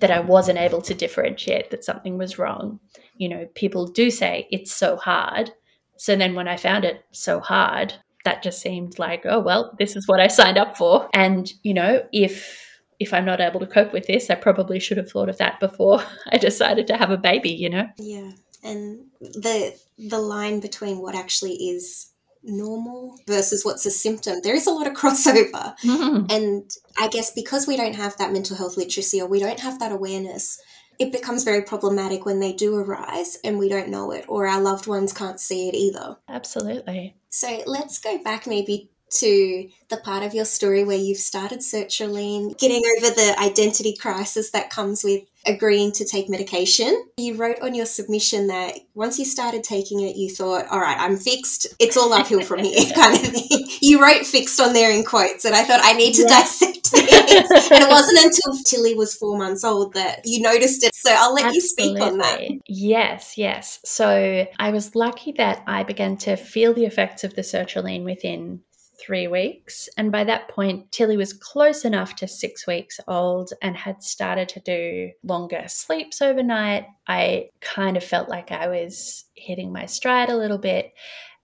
[0.00, 2.80] that I wasn't able to differentiate that something was wrong.
[3.16, 5.52] You know, people do say it's so hard.
[5.96, 9.96] So then when I found it so hard, that just seemed like, oh well, this
[9.96, 11.08] is what I signed up for.
[11.14, 12.60] And, you know, if
[13.00, 15.60] if I'm not able to cope with this, I probably should have thought of that
[15.60, 17.88] before I decided to have a baby, you know?
[17.98, 18.30] Yeah.
[18.64, 22.10] And the the line between what actually is
[22.42, 24.40] normal versus what's a symptom.
[24.42, 25.76] There is a lot of crossover.
[25.80, 26.26] Mm-hmm.
[26.30, 29.78] And I guess because we don't have that mental health literacy or we don't have
[29.78, 30.60] that awareness,
[30.98, 34.60] it becomes very problematic when they do arise and we don't know it or our
[34.60, 36.16] loved ones can't see it either.
[36.28, 37.16] Absolutely.
[37.30, 42.58] So let's go back maybe to the part of your story where you've started sertraline,
[42.58, 47.04] getting over the identity crisis that comes with agreeing to take medication.
[47.16, 50.98] You wrote on your submission that once you started taking it, you thought, all right,
[50.98, 51.66] I'm fixed.
[51.78, 53.66] It's all uphill from here, kind of thing.
[53.80, 57.70] You wrote fixed on there in quotes, and I thought, I need to dissect this.
[57.70, 60.94] and it wasn't until Tilly was four months old that you noticed it.
[60.94, 61.54] So I'll let Absolutely.
[61.54, 62.40] you speak on that.
[62.66, 63.80] Yes, yes.
[63.84, 68.62] So I was lucky that I began to feel the effects of the sertraline within
[69.04, 69.88] three weeks.
[69.96, 74.48] And by that point, Tilly was close enough to six weeks old and had started
[74.50, 76.86] to do longer sleeps overnight.
[77.06, 80.92] I kind of felt like I was hitting my stride a little bit.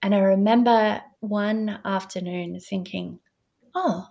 [0.03, 3.18] And I remember one afternoon thinking,
[3.75, 4.09] oh,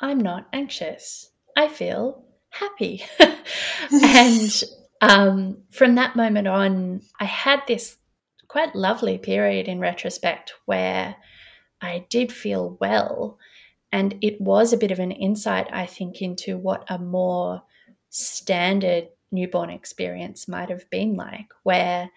[0.00, 1.30] I'm not anxious.
[1.56, 3.04] I feel happy.
[3.92, 4.64] and
[5.00, 7.96] um, from that moment on, I had this
[8.48, 11.16] quite lovely period in retrospect where
[11.82, 13.38] I did feel well.
[13.90, 17.62] And it was a bit of an insight, I think, into what a more
[18.08, 22.10] standard newborn experience might have been like, where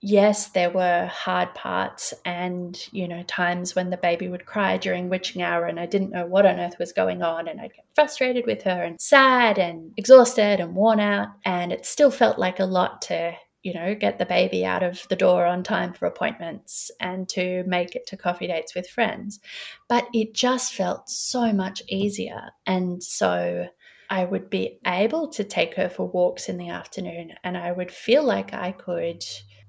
[0.00, 5.08] yes, there were hard parts and, you know, times when the baby would cry during
[5.08, 7.84] witching hour and I didn't know what on earth was going on and I'd get
[7.94, 11.28] frustrated with her and sad and exhausted and worn out.
[11.44, 15.06] And it still felt like a lot to you know, get the baby out of
[15.08, 19.40] the door on time for appointments and to make it to coffee dates with friends.
[19.88, 22.50] But it just felt so much easier.
[22.66, 23.66] And so
[24.10, 27.90] I would be able to take her for walks in the afternoon and I would
[27.90, 29.24] feel like I could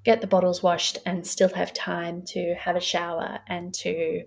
[0.05, 4.23] get the bottles washed and still have time to have a shower and to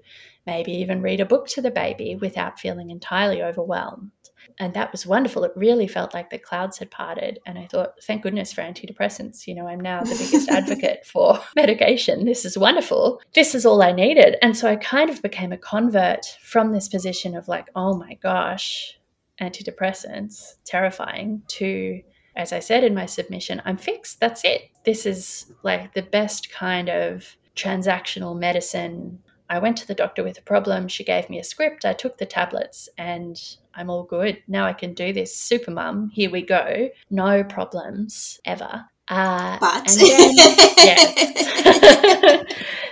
[0.46, 4.10] maybe even read a book to the baby without feeling entirely overwhelmed.
[4.58, 5.44] And that was wonderful.
[5.44, 7.38] It really felt like the clouds had parted.
[7.46, 9.46] And I thought, thank goodness for antidepressants.
[9.46, 12.24] You know, I'm now the biggest advocate for medication.
[12.24, 13.20] This is wonderful.
[13.34, 14.36] This is all I needed.
[14.42, 18.14] And so I kind of became a convert from this position of like, oh my
[18.14, 18.98] gosh,
[19.40, 22.02] antidepressants, terrifying, to
[22.34, 24.18] as I said in my submission, I'm fixed.
[24.18, 24.62] That's it.
[24.84, 29.18] This is like the best kind of transactional medicine
[29.52, 30.88] I went to the doctor with a problem.
[30.88, 31.84] She gave me a script.
[31.84, 33.38] I took the tablets and
[33.74, 34.42] I'm all good.
[34.48, 35.36] Now I can do this.
[35.36, 36.88] Super mum, here we go.
[37.10, 38.86] No problems ever.
[39.08, 40.32] Uh, but then,
[40.78, 42.42] yeah.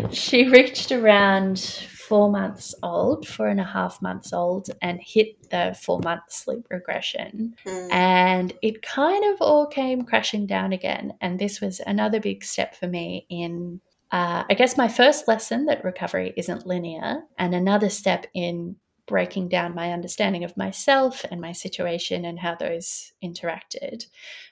[0.11, 5.75] she reached around four months old, four and a half months old, and hit the
[5.81, 7.55] four month sleep regression.
[7.64, 7.90] Mm.
[7.90, 11.14] And it kind of all came crashing down again.
[11.23, 13.81] And this was another big step for me in
[14.12, 19.49] uh, I guess my first lesson that recovery isn't linear, and another step in breaking
[19.49, 24.07] down my understanding of myself and my situation and how those interacted,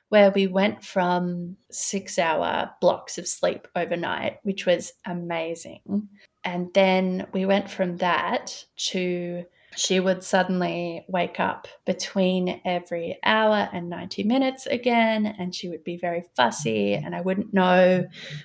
[0.09, 6.09] where we went from six hour blocks of sleep overnight, which was amazing.
[6.45, 9.45] And then we went from that to
[9.79, 15.85] she would suddenly wake up between every hour and 90 minutes again, and she would
[15.85, 18.05] be very fussy, and I wouldn't know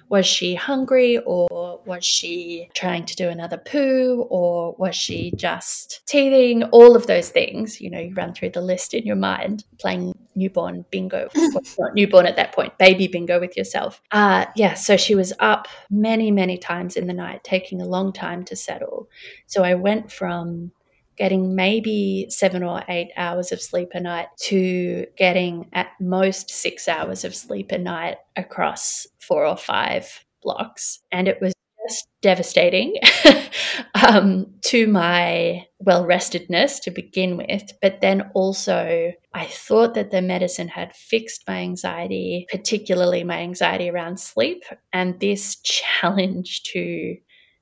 [0.09, 6.05] was she hungry or was she trying to do another poo or was she just
[6.05, 6.63] teething?
[6.65, 10.13] All of those things, you know, you run through the list in your mind, playing
[10.35, 11.29] newborn bingo,
[11.79, 14.01] not newborn at that point, baby bingo with yourself.
[14.11, 18.13] Uh, yeah, so she was up many, many times in the night, taking a long
[18.13, 19.09] time to settle.
[19.47, 20.71] So I went from
[21.17, 26.87] getting maybe seven or eight hours of sleep a night to getting at most six
[26.87, 30.99] hours of sleep a night across four or five blocks.
[31.11, 31.53] And it was
[31.87, 32.95] just devastating
[34.07, 37.71] um, to my well restedness to begin with.
[37.81, 43.89] But then also, I thought that the medicine had fixed my anxiety, particularly my anxiety
[43.89, 44.63] around sleep.
[44.91, 47.17] And this challenge to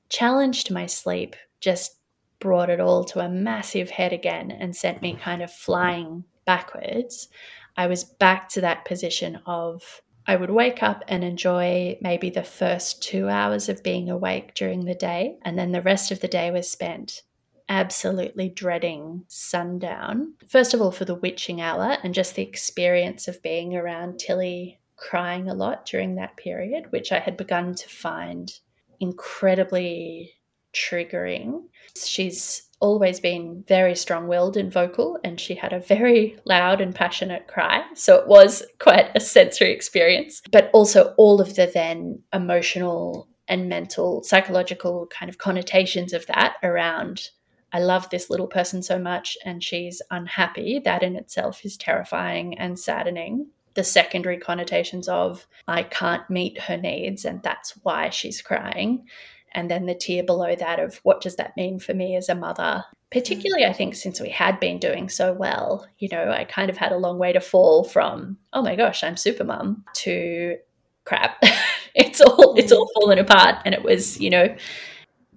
[0.08, 1.96] challenge to my sleep just
[2.42, 7.28] brought it all to a massive head again and sent me kind of flying backwards.
[7.76, 12.42] I was back to that position of I would wake up and enjoy maybe the
[12.42, 16.26] first two hours of being awake during the day, and then the rest of the
[16.26, 17.22] day was spent
[17.68, 20.34] absolutely dreading sundown.
[20.48, 24.80] First of all, for the witching hour and just the experience of being around Tilly
[24.96, 28.52] crying a lot during that period, which I had begun to find
[28.98, 30.34] incredibly
[30.72, 31.62] triggering.
[31.96, 36.94] She's always been very strong willed and vocal, and she had a very loud and
[36.94, 37.84] passionate cry.
[37.94, 43.68] So it was quite a sensory experience, but also all of the then emotional and
[43.68, 47.30] mental, psychological kind of connotations of that around.
[47.72, 50.80] I love this little person so much, and she's unhappy.
[50.84, 53.46] That in itself is terrifying and saddening.
[53.74, 59.06] The secondary connotations of I can't meet her needs, and that's why she's crying
[59.54, 62.34] and then the tier below that of what does that mean for me as a
[62.34, 62.84] mother?
[63.10, 66.78] Particularly i think since we had been doing so well you know i kind of
[66.78, 70.56] had a long way to fall from oh my gosh i'm super mum to
[71.04, 71.42] crap.
[71.94, 74.56] It's all it's all fallen apart and it was you know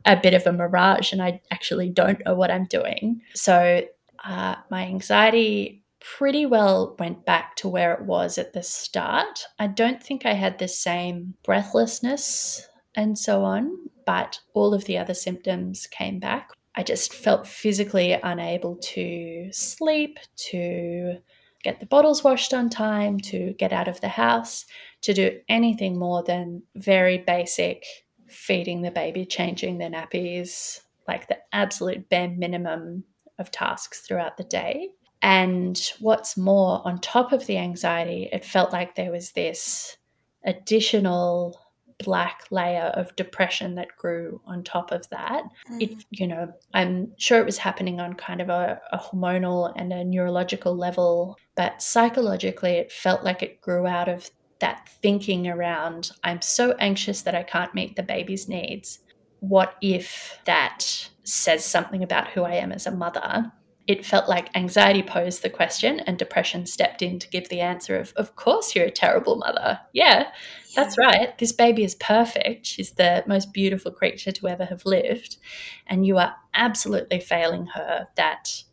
[0.06, 3.22] a bit of a mirage and i actually don't know what i'm doing.
[3.34, 3.82] So
[4.24, 9.48] uh, my anxiety pretty well went back to where it was at the start.
[9.60, 14.98] I don't think i had the same breathlessness and so on but all of the
[14.98, 16.52] other symptoms came back.
[16.76, 20.20] I just felt physically unable to sleep,
[20.50, 21.18] to
[21.64, 24.66] get the bottles washed on time, to get out of the house,
[25.02, 27.86] to do anything more than very basic
[28.28, 33.04] feeding the baby, changing their nappies, like the absolute bare minimum
[33.40, 34.90] of tasks throughout the day.
[35.22, 39.98] And what's more, on top of the anxiety, it felt like there was this
[40.44, 41.60] additional
[42.04, 45.44] black layer of depression that grew on top of that.
[45.72, 45.82] Mm.
[45.82, 49.94] It, you know, I'm sure it was happening on kind of a, a, hormonal and
[49.94, 54.30] a neurological level, but psychologically, it felt like it grew out of
[54.60, 59.00] that thinking around I'm so anxious that I can't meet the baby's needs.
[59.40, 63.52] What if that says something about who I am as a mother?
[63.88, 67.98] It felt like anxiety posed the question and depression stepped in to give the answer
[67.98, 69.80] of, of course, you're a terrible mother.
[69.94, 70.30] Yeah, yeah,
[70.76, 71.38] that's right.
[71.38, 72.66] This baby is perfect.
[72.66, 75.38] She's the most beautiful creature to ever have lived.
[75.86, 78.64] And you are absolutely failing her that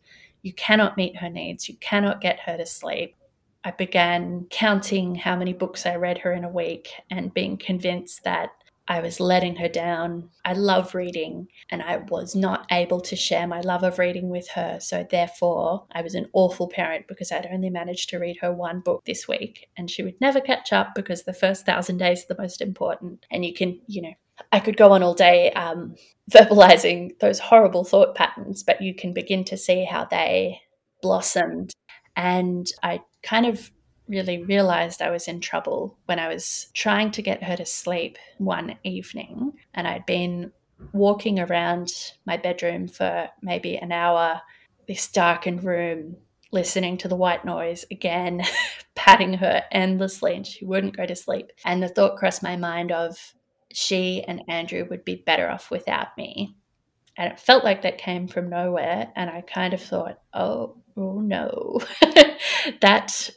[0.41, 3.15] you cannot meet her needs, you cannot get her to sleep.
[3.63, 8.23] I began counting how many books I read her in a week and being convinced
[8.25, 8.49] that
[8.87, 10.29] I was letting her down.
[10.43, 14.47] I love reading and I was not able to share my love of reading with
[14.49, 14.79] her.
[14.81, 18.81] So, therefore, I was an awful parent because I'd only managed to read her one
[18.81, 22.33] book this week and she would never catch up because the first thousand days are
[22.33, 23.25] the most important.
[23.31, 24.13] And you can, you know,
[24.51, 25.95] I could go on all day um,
[26.31, 30.59] verbalizing those horrible thought patterns, but you can begin to see how they
[31.01, 31.71] blossomed.
[32.15, 33.71] And I kind of
[34.07, 38.17] really realized I was in trouble when I was trying to get her to sleep
[38.37, 39.53] one evening.
[39.73, 40.51] And I'd been
[40.91, 41.91] walking around
[42.25, 44.41] my bedroom for maybe an hour,
[44.87, 46.17] this darkened room,
[46.51, 48.43] listening to the white noise again,
[48.95, 51.51] patting her endlessly, and she wouldn't go to sleep.
[51.65, 53.33] And the thought crossed my mind of
[53.71, 56.55] she and Andrew would be better off without me.
[57.17, 59.11] And it felt like that came from nowhere.
[59.15, 61.79] And I kind of thought, oh, oh no,
[62.81, 63.29] that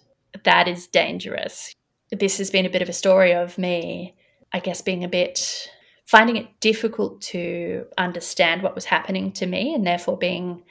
[0.45, 1.73] that is dangerous.
[2.11, 4.17] This has been a bit of a story of me,
[4.53, 5.69] I guess, being a bit
[6.07, 10.63] finding it difficult to understand what was happening to me and therefore being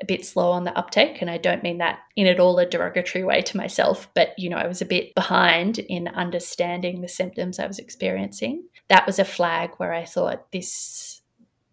[0.00, 1.20] a bit slow on the uptake.
[1.20, 4.48] And I don't mean that in at all a derogatory way to myself, but you
[4.48, 8.64] know, I was a bit behind in understanding the symptoms I was experiencing.
[8.88, 11.22] That was a flag where I thought, this,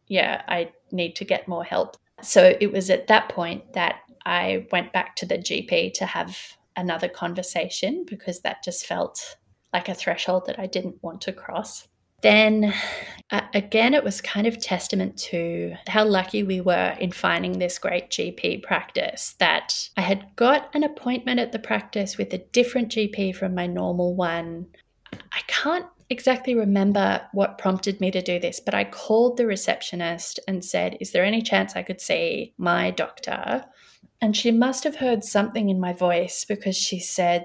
[0.08, 1.98] yeah, I need to get more help.
[2.22, 6.57] So it was at that point that I went back to the GP to have
[6.78, 9.38] another conversation because that just felt
[9.74, 11.88] like a threshold that I didn't want to cross.
[12.22, 12.74] Then
[13.30, 17.78] uh, again, it was kind of testament to how lucky we were in finding this
[17.78, 22.90] great GP practice that I had got an appointment at the practice with a different
[22.90, 24.68] GP from my normal one.
[25.14, 30.40] I can't exactly remember what prompted me to do this, but I called the receptionist
[30.48, 33.66] and said, Is there any chance I could see my doctor?
[34.22, 37.44] And she must have heard something in my voice because she said,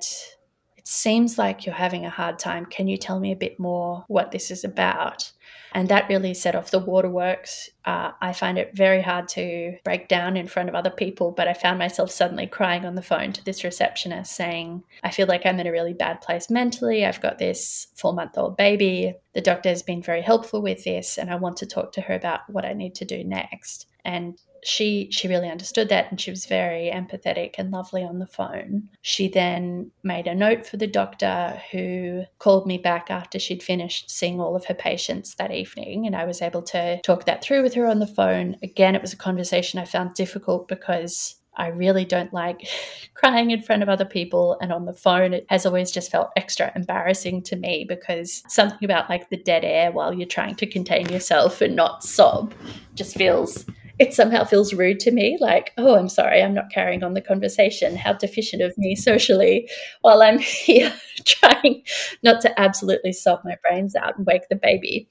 [0.77, 2.67] It seems like you're having a hard time.
[2.67, 5.31] Can you tell me a bit more what this is about?
[5.75, 7.71] And that really set off the waterworks.
[7.85, 11.49] Uh, I find it very hard to break down in front of other people, but
[11.49, 15.47] I found myself suddenly crying on the phone to this receptionist saying, I feel like
[15.47, 17.05] I'm in a really bad place mentally.
[17.05, 19.15] I've got this four month old baby.
[19.35, 22.15] The doctor has been very helpful with this, and I want to talk to her
[22.15, 23.87] about what I need to do next.
[24.05, 28.27] And she she really understood that and she was very empathetic and lovely on the
[28.27, 28.89] phone.
[29.03, 34.11] She then made a note for the doctor who called me back after she'd finished
[34.11, 37.63] seeing all of her patients that evening and I was able to talk that through
[37.63, 38.57] with her on the phone.
[38.63, 42.67] Again, it was a conversation I found difficult because I really don't like
[43.15, 45.35] crying in front of other people and on the phone.
[45.35, 49.65] It has always just felt extra embarrassing to me because something about like the dead
[49.65, 52.55] air while you're trying to contain yourself and not sob
[52.95, 53.67] just feels
[54.03, 57.21] it somehow feels rude to me like oh i'm sorry i'm not carrying on the
[57.21, 57.97] conversation.
[57.97, 60.93] How deficient of me socially while i'm here
[61.25, 61.83] trying
[62.23, 65.09] not to absolutely sob my brains out and wake the baby.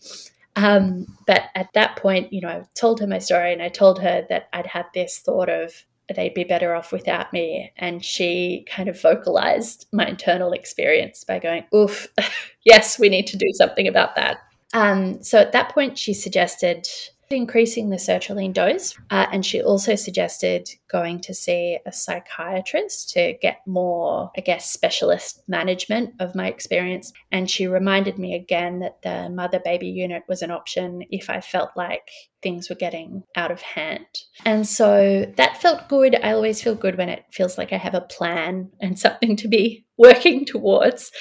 [0.58, 4.02] Um, but at that point you know i told her my story and i told
[4.02, 5.72] her that i'd had this thought of
[6.14, 7.72] they'd be better off without me.
[7.78, 12.08] And she kind of vocalized my internal experience by going oof
[12.66, 14.40] yes we need to do something about that.
[14.74, 16.86] Um, so at that point she suggested
[17.34, 18.98] increasing the sertraline dose.
[19.10, 24.70] Uh, and she also suggested going to see a psychiatrist to get more, I guess,
[24.70, 27.14] specialist management of my experience.
[27.32, 31.42] And she reminded me again that the mother baby unit was an option if I
[31.42, 32.10] felt like
[32.42, 34.06] things were getting out of hand.
[34.46, 36.16] And so that felt good.
[36.24, 39.48] I always feel good when it feels like I have a plan and something to
[39.48, 41.12] be working towards.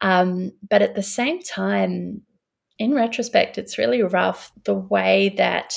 [0.00, 2.22] Um, but at the same time,
[2.78, 5.74] in retrospect, it's really rough the way that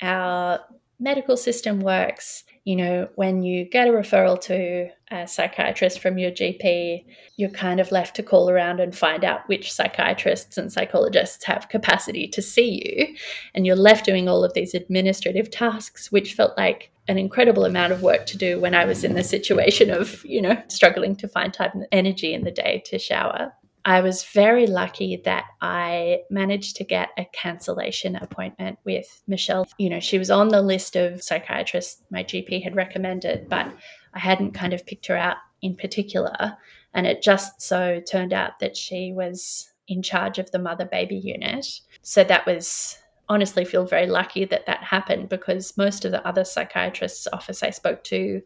[0.00, 0.60] our
[0.98, 2.44] medical system works.
[2.64, 7.04] You know, when you get a referral to a psychiatrist from your GP,
[7.36, 11.68] you're kind of left to call around and find out which psychiatrists and psychologists have
[11.68, 13.16] capacity to see you.
[13.54, 17.92] And you're left doing all of these administrative tasks, which felt like an incredible amount
[17.92, 21.26] of work to do when I was in the situation of, you know, struggling to
[21.26, 23.52] find time and energy in the day to shower.
[23.84, 29.66] I was very lucky that I managed to get a cancellation appointment with Michelle.
[29.78, 33.72] You know, she was on the list of psychiatrists my GP had recommended, but
[34.14, 36.56] I hadn't kind of picked her out in particular.
[36.94, 41.16] And it just so turned out that she was in charge of the mother baby
[41.16, 41.66] unit.
[42.02, 46.44] So that was honestly feel very lucky that that happened because most of the other
[46.44, 48.42] psychiatrists' office I spoke to,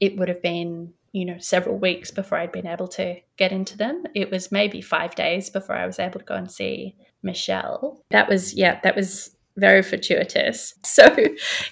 [0.00, 3.76] it would have been you know, several weeks before I'd been able to get into
[3.76, 4.04] them.
[4.14, 8.04] It was maybe five days before I was able to go and see Michelle.
[8.10, 10.74] That was, yeah, that was very fortuitous.
[10.84, 11.14] So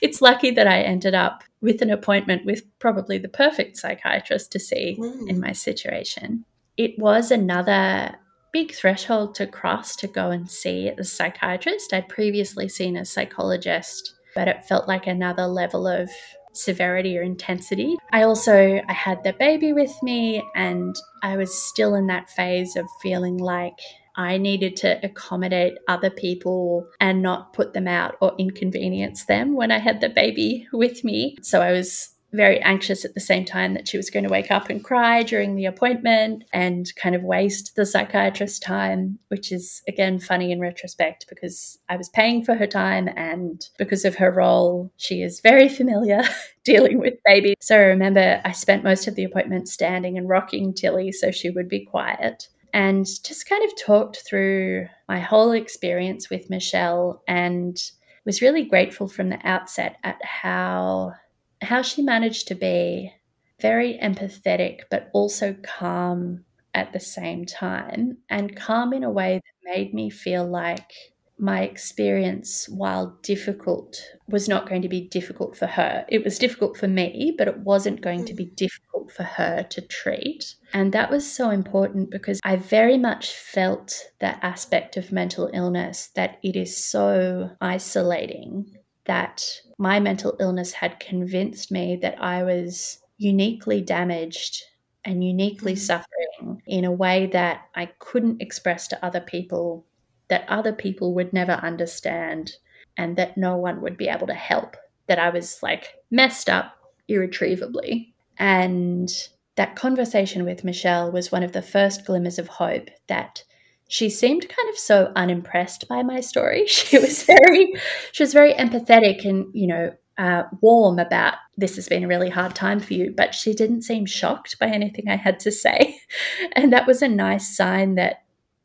[0.03, 4.59] it's lucky that I ended up with an appointment with probably the perfect psychiatrist to
[4.59, 5.29] see mm.
[5.29, 6.45] in my situation.
[6.77, 8.15] It was another
[8.53, 11.93] big threshold to cross to go and see a psychiatrist.
[11.93, 16.11] I'd previously seen a psychologist, but it felt like another level of
[16.57, 17.97] severity or intensity.
[18.13, 22.77] I also I had the baby with me and I was still in that phase
[22.77, 23.79] of feeling like
[24.17, 29.71] I needed to accommodate other people and not put them out or inconvenience them when
[29.71, 31.37] I had the baby with me.
[31.43, 34.51] So I was very anxious at the same time that she was going to wake
[34.51, 39.83] up and cry during the appointment and kind of waste the psychiatrist's time, which is
[39.89, 44.31] again funny in retrospect because I was paying for her time and because of her
[44.31, 46.23] role, she is very familiar
[46.65, 47.57] dealing with babies.
[47.61, 51.51] So I remember I spent most of the appointment standing and rocking Tilly so she
[51.51, 57.81] would be quiet and just kind of talked through my whole experience with Michelle and
[58.27, 61.15] was really grateful from the outset at how
[61.63, 63.13] how she managed to be
[63.61, 66.45] very empathetic, but also calm
[66.75, 70.93] at the same time, and calm in a way that made me feel like
[71.39, 76.05] my experience, while difficult, was not going to be difficult for her.
[76.09, 78.57] It was difficult for me, but it wasn't going to be mm.
[78.57, 80.55] difficult for her to treat.
[80.73, 86.09] And that was so important because I very much felt that aspect of mental illness
[86.15, 89.45] that it is so isolating that
[89.79, 94.63] my mental illness had convinced me that I was uniquely damaged
[95.05, 95.79] and uniquely mm.
[95.79, 99.87] suffering in a way that I couldn't express to other people,
[100.29, 102.57] that other people would never understand,
[102.97, 104.77] and that no one would be able to help.
[105.07, 106.77] That I was like messed up
[107.09, 108.13] irretrievably.
[108.39, 109.09] And
[109.57, 113.45] that conversation with Michelle was one of the first glimmers of hope that
[113.89, 116.67] she seemed kind of so unimpressed by my story.
[116.87, 117.73] She was very,
[118.13, 122.31] she was very empathetic and, you know, uh, warm about this has been a really
[122.31, 125.99] hard time for you, but she didn't seem shocked by anything I had to say.
[126.55, 128.25] And that was a nice sign that,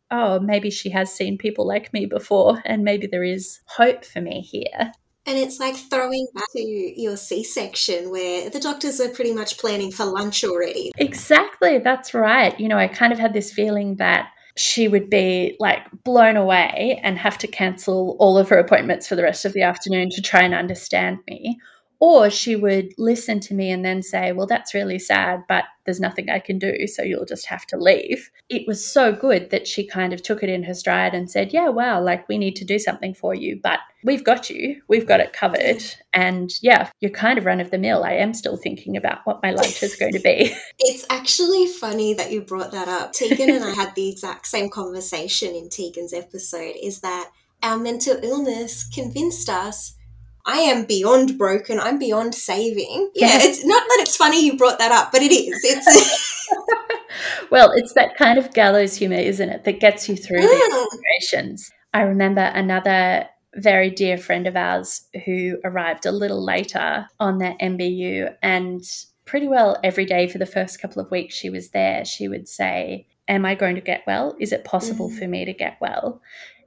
[0.09, 4.21] oh, maybe she has seen people like me before, and maybe there is hope for
[4.21, 4.93] me here.
[5.25, 9.57] And it's like throwing back to your C section where the doctors are pretty much
[9.57, 10.91] planning for lunch already.
[10.97, 12.57] Exactly, that's right.
[12.59, 16.99] You know, I kind of had this feeling that she would be like blown away
[17.03, 20.21] and have to cancel all of her appointments for the rest of the afternoon to
[20.21, 21.59] try and understand me.
[22.01, 25.99] Or she would listen to me and then say, Well, that's really sad, but there's
[25.99, 28.31] nothing I can do, so you'll just have to leave.
[28.49, 31.53] It was so good that she kind of took it in her stride and said,
[31.53, 35.07] Yeah, wow, like we need to do something for you, but we've got you, we've
[35.07, 35.83] got it covered.
[36.11, 38.03] And yeah, you're kind of run of the mill.
[38.03, 40.55] I am still thinking about what my lunch is going to be.
[40.79, 43.13] It's actually funny that you brought that up.
[43.13, 47.29] Tegan and I had the exact same conversation in Tegan's episode is that
[47.61, 49.95] our mental illness convinced us
[50.45, 51.79] I am beyond broken.
[51.79, 53.11] I'm beyond saving.
[53.15, 55.59] Yeah, it's not that it's funny you brought that up, but it is.
[55.63, 56.31] It's
[57.51, 60.47] well, it's that kind of gallows humor, isn't it, that gets you through mm.
[60.47, 61.71] the situations.
[61.93, 67.59] I remember another very dear friend of ours who arrived a little later on that
[67.59, 68.81] MBU and
[69.25, 72.47] pretty well every day for the first couple of weeks she was there, she would
[72.47, 74.35] say, Am I going to get well?
[74.39, 75.17] Is it possible mm.
[75.17, 76.21] for me to get well?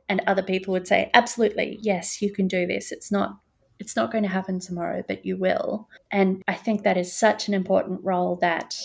[0.09, 2.93] And other people would say, Absolutely, yes, you can do this.
[2.93, 3.39] It's not
[3.79, 5.89] it's not going to happen tomorrow, but you will.
[6.11, 8.77] And I think that is such an important role that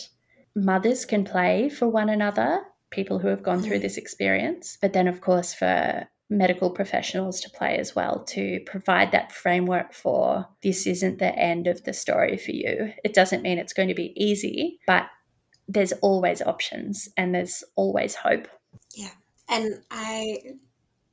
[0.55, 2.61] mothers can play for one another,
[2.91, 3.81] people who have gone through mm.
[3.81, 9.11] this experience, but then, of course, for medical professionals to play as well to provide
[9.11, 12.93] that framework for this isn't the end of the story for you.
[13.03, 15.07] It doesn't mean it's going to be easy, but
[15.67, 18.47] there's always options and there's always hope.
[18.95, 19.09] Yeah.
[19.49, 20.37] And I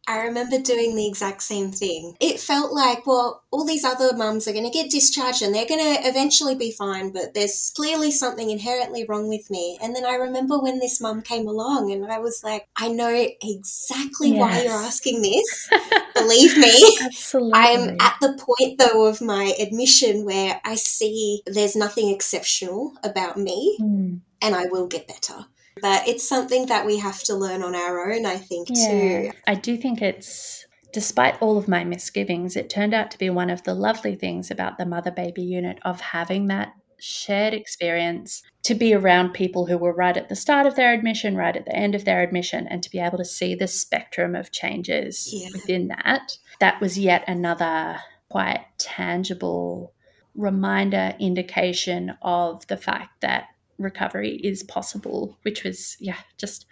[0.06, 2.16] I remember doing the exact same thing.
[2.20, 5.66] It felt like, well, all these other mums are going to get discharged and they're
[5.66, 9.78] going to eventually be fine, but there's clearly something inherently wrong with me.
[9.82, 13.28] And then I remember when this mum came along and I was like, I know
[13.42, 14.38] exactly yes.
[14.38, 15.68] why you're asking this.
[16.14, 16.98] Believe me.
[17.02, 17.52] Absolutely.
[17.54, 23.36] I'm at the point, though, of my admission where I see there's nothing exceptional about
[23.36, 24.20] me mm.
[24.40, 25.46] and I will get better.
[25.80, 28.90] But it's something that we have to learn on our own, I think, yeah.
[28.90, 29.32] too.
[29.46, 33.50] I do think it's, despite all of my misgivings, it turned out to be one
[33.50, 38.74] of the lovely things about the mother baby unit of having that shared experience to
[38.74, 41.76] be around people who were right at the start of their admission, right at the
[41.76, 45.48] end of their admission, and to be able to see the spectrum of changes yeah.
[45.52, 46.38] within that.
[46.58, 47.98] That was yet another
[48.30, 49.92] quite tangible
[50.34, 53.48] reminder, indication of the fact that
[53.78, 56.66] recovery is possible, which was yeah, just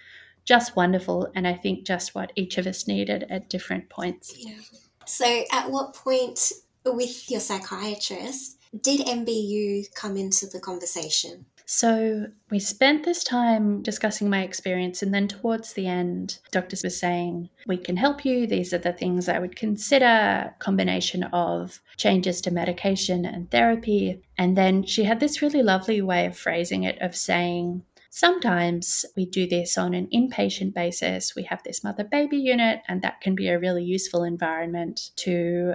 [0.45, 4.35] just wonderful and I think just what each of us needed at different points.
[4.37, 4.59] Yeah.
[5.07, 6.53] So at what point
[6.85, 11.47] with your psychiatrist did MBU come into the conversation?
[11.67, 16.91] So we spent this time discussing my experience, and then towards the end, doctors were
[16.91, 18.47] saying, We can help you.
[18.47, 24.23] These are the things I would consider combination of changes to medication and therapy.
[24.37, 29.27] And then she had this really lovely way of phrasing it of saying, Sometimes we
[29.27, 31.35] do this on an inpatient basis.
[31.35, 35.75] We have this mother baby unit, and that can be a really useful environment to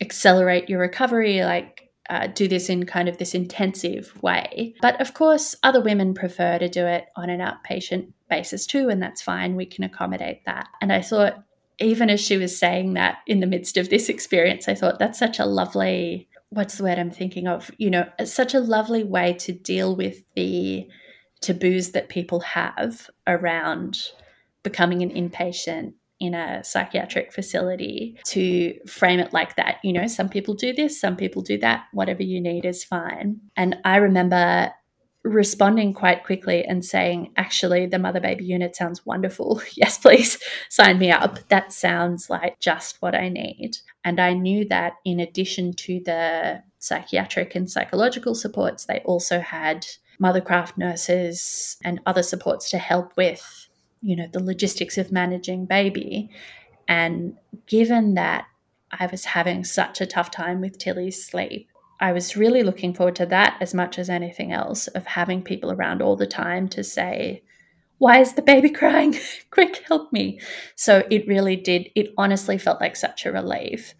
[0.00, 1.42] accelerate your recovery.
[1.42, 4.74] Like uh, do this in kind of this intensive way.
[4.82, 9.02] But of course, other women prefer to do it on an outpatient basis too, and
[9.02, 9.56] that's fine.
[9.56, 10.68] We can accommodate that.
[10.82, 11.42] And I thought,
[11.78, 15.18] even as she was saying that in the midst of this experience, I thought that's
[15.18, 17.70] such a lovely what's the word I'm thinking of?
[17.78, 20.86] You know, such a lovely way to deal with the
[21.40, 24.10] taboos that people have around
[24.62, 29.78] becoming an inpatient in a psychiatric facility to frame it like that.
[29.82, 33.40] You know, some people do this, some people do that, whatever you need is fine.
[33.56, 34.72] And I remember
[35.22, 39.60] responding quite quickly and saying, actually, the mother baby unit sounds wonderful.
[39.74, 41.38] yes, please sign me up.
[41.48, 43.72] That sounds like just what I need.
[44.04, 49.86] And I knew that in addition to the psychiatric and psychological supports, they also had
[50.20, 53.68] mothercraft nurses and other supports to help with
[54.02, 56.30] you know the logistics of managing baby
[56.88, 57.36] and
[57.66, 58.46] given that
[58.90, 61.68] I was having such a tough time with Tilly's sleep.
[62.00, 65.70] I was really looking forward to that as much as anything else, of having people
[65.70, 67.42] around all the time to say,
[67.98, 69.16] Why is the baby crying?
[69.50, 70.40] Quick, help me.
[70.74, 73.94] So it really did, it honestly felt like such a relief.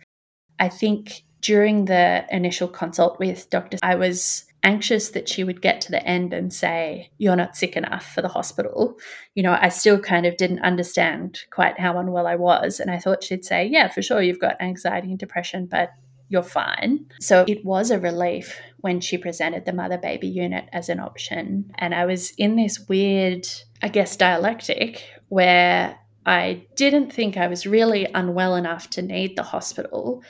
[0.58, 3.78] I think during the initial consult with Dr.
[3.82, 7.76] I was anxious that she would get to the end and say, You're not sick
[7.76, 8.98] enough for the hospital.
[9.34, 12.80] You know, I still kind of didn't understand quite how unwell I was.
[12.80, 15.90] And I thought she'd say, Yeah, for sure, you've got anxiety and depression, but
[16.28, 17.06] you're fine.
[17.20, 21.72] So it was a relief when she presented the mother baby unit as an option.
[21.76, 23.48] And I was in this weird,
[23.82, 29.42] I guess, dialectic where I didn't think I was really unwell enough to need the
[29.42, 30.22] hospital,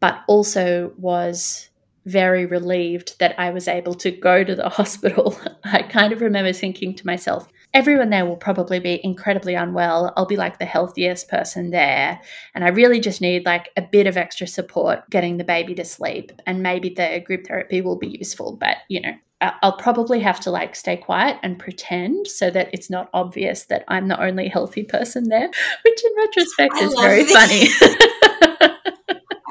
[0.00, 1.68] but also was
[2.06, 5.38] very relieved that I was able to go to the hospital.
[5.64, 10.12] I kind of remember thinking to myself, everyone there will probably be incredibly unwell.
[10.16, 12.20] I'll be like the healthiest person there.
[12.54, 15.84] And I really just need like a bit of extra support getting the baby to
[15.84, 16.32] sleep.
[16.46, 18.56] And maybe the group therapy will be useful.
[18.56, 19.14] But, you know,
[19.62, 23.84] I'll probably have to like stay quiet and pretend so that it's not obvious that
[23.88, 25.50] I'm the only healthy person there,
[25.84, 27.32] which in retrospect I is very this.
[27.32, 28.40] funny.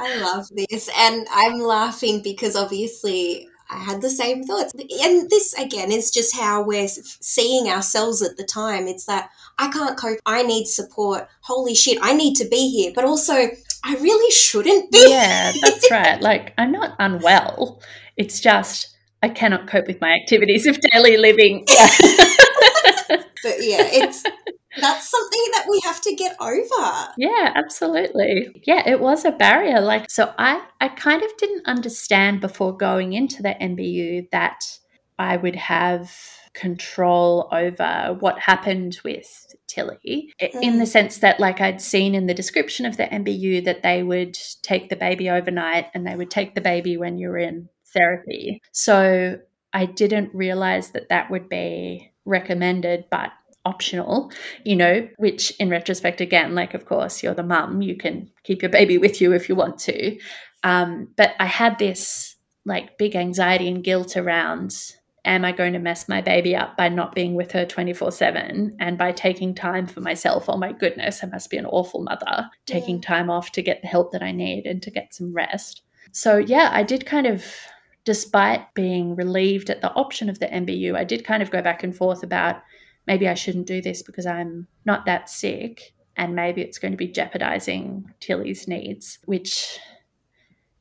[0.03, 0.89] I love this.
[0.97, 4.73] And I'm laughing because obviously I had the same thoughts.
[4.73, 8.87] And this, again, is just how we're seeing ourselves at the time.
[8.87, 10.19] It's that I can't cope.
[10.25, 11.27] I need support.
[11.41, 12.91] Holy shit, I need to be here.
[12.93, 15.05] But also, I really shouldn't be.
[15.09, 16.21] Yeah, that's right.
[16.21, 17.81] Like, I'm not unwell.
[18.17, 21.65] It's just I cannot cope with my activities of daily living.
[21.69, 21.87] Yeah.
[23.09, 24.23] but yeah, it's
[24.79, 27.07] that's something that we have to get over.
[27.17, 28.49] Yeah, absolutely.
[28.65, 29.81] Yeah, it was a barrier.
[29.81, 34.79] Like, so I, I kind of didn't understand before going into the MBU that
[35.19, 36.11] I would have
[36.53, 40.61] control over what happened with Tilly mm.
[40.61, 40.87] in the mm.
[40.87, 44.89] sense that like I'd seen in the description of the MBU that they would take
[44.89, 48.61] the baby overnight and they would take the baby when you're in therapy.
[48.71, 49.39] So
[49.71, 53.31] I didn't realize that that would be recommended but
[53.65, 54.31] optional,
[54.65, 58.61] you know, which in retrospect, again, like, of course, you're the mum, you can keep
[58.61, 60.17] your baby with you if you want to.
[60.63, 62.35] Um, but I had this
[62.65, 64.73] like big anxiety and guilt around
[65.25, 68.75] am I going to mess my baby up by not being with her 24 7
[68.79, 70.45] and by taking time for myself?
[70.47, 73.87] Oh my goodness, I must be an awful mother, taking time off to get the
[73.87, 75.83] help that I need and to get some rest.
[76.11, 77.45] So, yeah, I did kind of,
[78.05, 81.83] despite being relieved at the option of the MBU, I did kind of go back
[81.83, 82.61] and forth about
[83.07, 86.97] maybe I shouldn't do this because I'm not that sick and maybe it's going to
[86.97, 89.79] be jeopardizing Tilly's needs, which,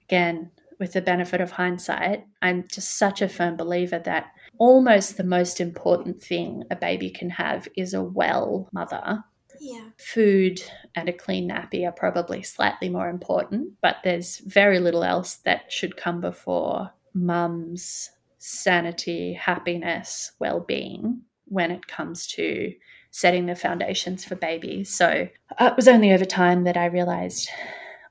[0.04, 5.24] again, with the benefit of hindsight, I'm just such a firm believer that almost the
[5.24, 9.24] most important thing a baby can have is a well mother.
[9.60, 9.90] Yeah.
[9.96, 10.60] Food
[10.96, 15.70] and a clean nappy are probably slightly more important, but there's very little else that
[15.72, 21.22] should come before mum's sanity, happiness, well being
[21.52, 22.72] when it comes to
[23.10, 24.92] setting the foundations for babies.
[24.92, 25.28] So
[25.58, 27.48] uh, it was only over time that I realized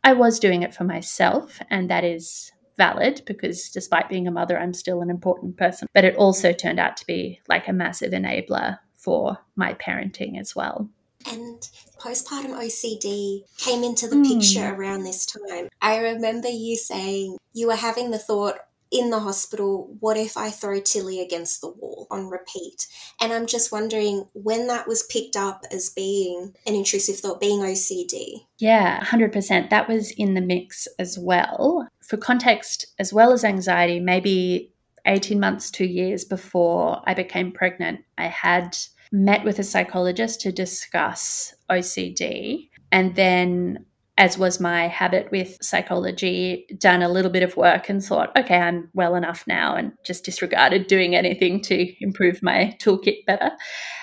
[0.04, 4.58] I was doing it for myself, and that is valid because despite being a mother,
[4.58, 5.88] I'm still an important person.
[5.94, 10.56] But it also turned out to be like a massive enabler for my parenting as
[10.56, 10.90] well.
[11.30, 11.68] And
[12.00, 14.28] postpartum OCD came into the mm.
[14.28, 15.68] picture around this time.
[15.82, 18.56] I remember you saying you were having the thought,
[18.92, 22.88] in the hospital, what if I throw Tilly against the wall on repeat?
[23.22, 27.62] And I'm just wondering when that was picked up as being an intrusive thought, being
[27.62, 28.46] OCD.
[28.60, 29.70] Yeah, 100%.
[29.70, 31.88] That was in the mix as well.
[32.06, 34.74] For context, as well as anxiety, maybe
[35.06, 38.78] 18 months, two years before I became pregnant, I had
[39.12, 42.70] met with a psychologist to discuss OCD.
[42.92, 43.86] And then
[44.22, 48.58] as was my habit with psychology, done a little bit of work and thought, okay,
[48.58, 53.50] I'm well enough now, and just disregarded doing anything to improve my toolkit better.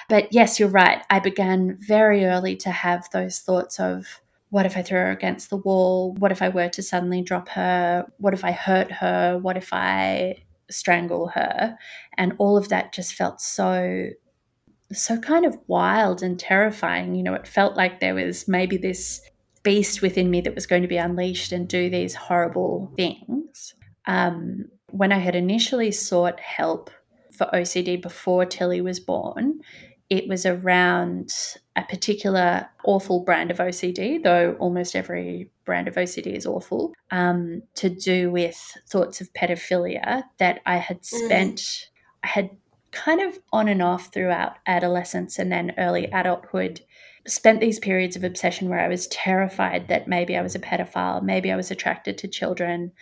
[0.08, 1.04] But yes, you're right.
[1.08, 5.50] I began very early to have those thoughts of, what if I throw her against
[5.50, 6.14] the wall?
[6.14, 8.04] What if I were to suddenly drop her?
[8.16, 9.38] What if I hurt her?
[9.40, 11.78] What if I strangle her?
[12.16, 14.08] And all of that just felt so
[14.90, 17.14] so kind of wild and terrifying.
[17.14, 19.20] You know, it felt like there was maybe this
[19.68, 23.74] beast within me that was going to be unleashed and do these horrible things.
[24.06, 26.90] Um, when I had initially sought help
[27.32, 29.60] for OCD before Tilly was born,
[30.08, 31.34] it was around
[31.76, 37.60] a particular awful brand of OCD, though almost every brand of OCD is awful, um,
[37.74, 38.56] to do with
[38.88, 41.04] thoughts of pedophilia that I had mm.
[41.04, 41.84] spent, mm.
[42.24, 42.50] I had
[42.90, 46.80] kind of on and off throughout adolescence and then early adulthood
[47.26, 51.22] spent these periods of obsession where I was terrified that maybe I was a pedophile,
[51.22, 52.92] maybe I was attracted to children,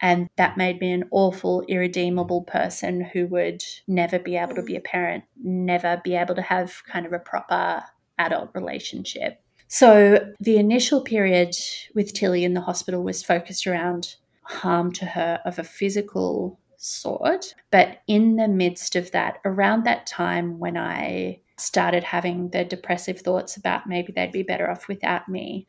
[0.00, 4.76] and that made me an awful, irredeemable person who would never be able to be
[4.76, 4.84] a mm.
[4.84, 7.82] parent, never be able to have kind of a proper
[8.18, 9.40] adult relationship.
[9.68, 11.54] So the initial period
[11.94, 17.54] with Tilly in the hospital was focused around harm to her of a physical sort.
[17.70, 23.20] But in the midst of that, around that time when I started having the depressive
[23.20, 25.66] thoughts about maybe they'd be better off without me,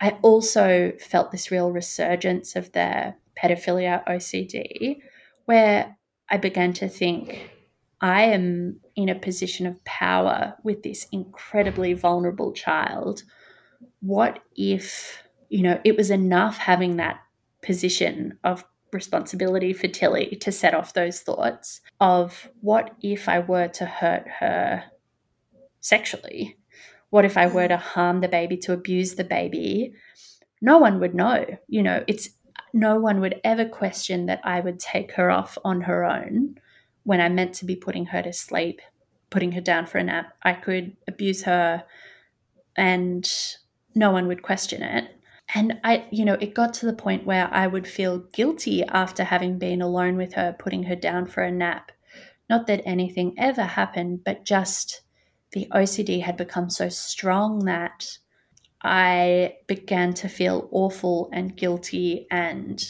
[0.00, 5.00] I also felt this real resurgence of the pedophilia OCD,
[5.44, 5.96] where
[6.28, 7.50] I began to think,
[8.00, 13.24] I am in a position of power with this incredibly vulnerable child.
[14.00, 17.20] What if, you know, it was enough having that
[17.62, 23.68] position of responsibility for Tilly to set off those thoughts of what if I were
[23.68, 24.84] to hurt her
[25.80, 26.56] sexually?
[27.10, 29.94] What if I were to harm the baby, to abuse the baby?
[30.60, 31.44] No one would know.
[31.68, 32.30] You know, it's
[32.72, 36.56] no one would ever question that I would take her off on her own
[37.02, 38.80] when I meant to be putting her to sleep,
[39.30, 40.32] putting her down for a nap.
[40.42, 41.84] I could abuse her
[42.76, 43.28] and
[43.94, 45.10] no one would question it.
[45.52, 49.24] And I, you know, it got to the point where I would feel guilty after
[49.24, 51.90] having been alone with her, putting her down for a nap.
[52.48, 55.02] Not that anything ever happened, but just
[55.52, 58.18] the OCD had become so strong that
[58.82, 62.82] I began to feel awful and guilty and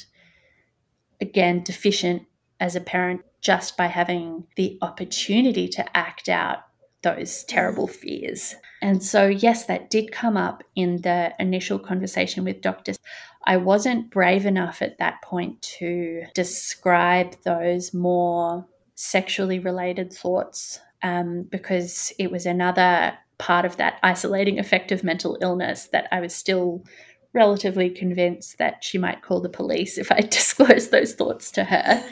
[1.21, 2.23] again deficient
[2.61, 6.59] as a parent just by having the opportunity to act out
[7.03, 8.55] those terrible fears.
[8.83, 12.99] And so, yes, that did come up in the initial conversation with doctors.
[13.47, 21.43] I wasn't brave enough at that point to describe those more sexually related thoughts um,
[21.43, 26.35] because it was another part of that isolating effect of mental illness that I was
[26.35, 26.85] still
[27.33, 32.05] relatively convinced that she might call the police if I disclosed those thoughts to her.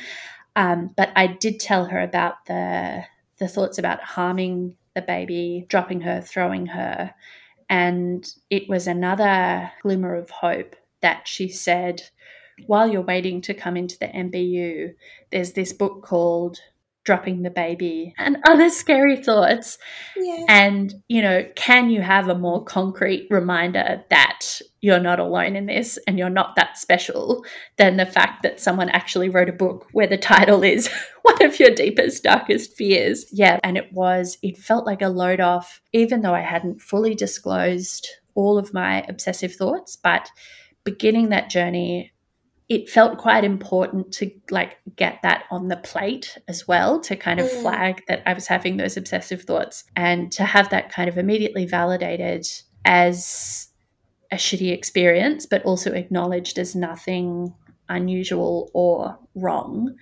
[0.57, 3.05] Um, but I did tell her about the
[3.39, 7.15] the thoughts about harming the baby, dropping her, throwing her,
[7.69, 12.03] and it was another glimmer of hope that she said,
[12.67, 14.95] while you're waiting to come into the MBU,
[15.31, 16.59] there's this book called
[17.09, 19.79] dropping the baby and other scary thoughts.
[20.15, 20.45] Yeah.
[20.47, 25.65] And, you know, can you have a more concrete reminder that you're not alone in
[25.65, 27.47] this and you're not that special
[27.79, 30.91] than the fact that someone actually wrote a book where the title is
[31.23, 33.25] one of your deepest, darkest fears?
[33.33, 33.59] Yeah.
[33.65, 38.07] And it was, it felt like a load off, even though I hadn't fully disclosed
[38.35, 40.31] all of my obsessive thoughts, but
[40.85, 42.13] beginning that journey
[42.69, 47.41] it felt quite important to like get that on the plate as well to kind
[47.41, 47.63] of mm.
[47.63, 51.65] flag that I was having those obsessive thoughts and to have that kind of immediately
[51.65, 52.47] validated
[52.85, 53.69] as
[54.31, 57.55] a shitty experience but also acknowledged as nothing
[57.89, 59.95] unusual or wrong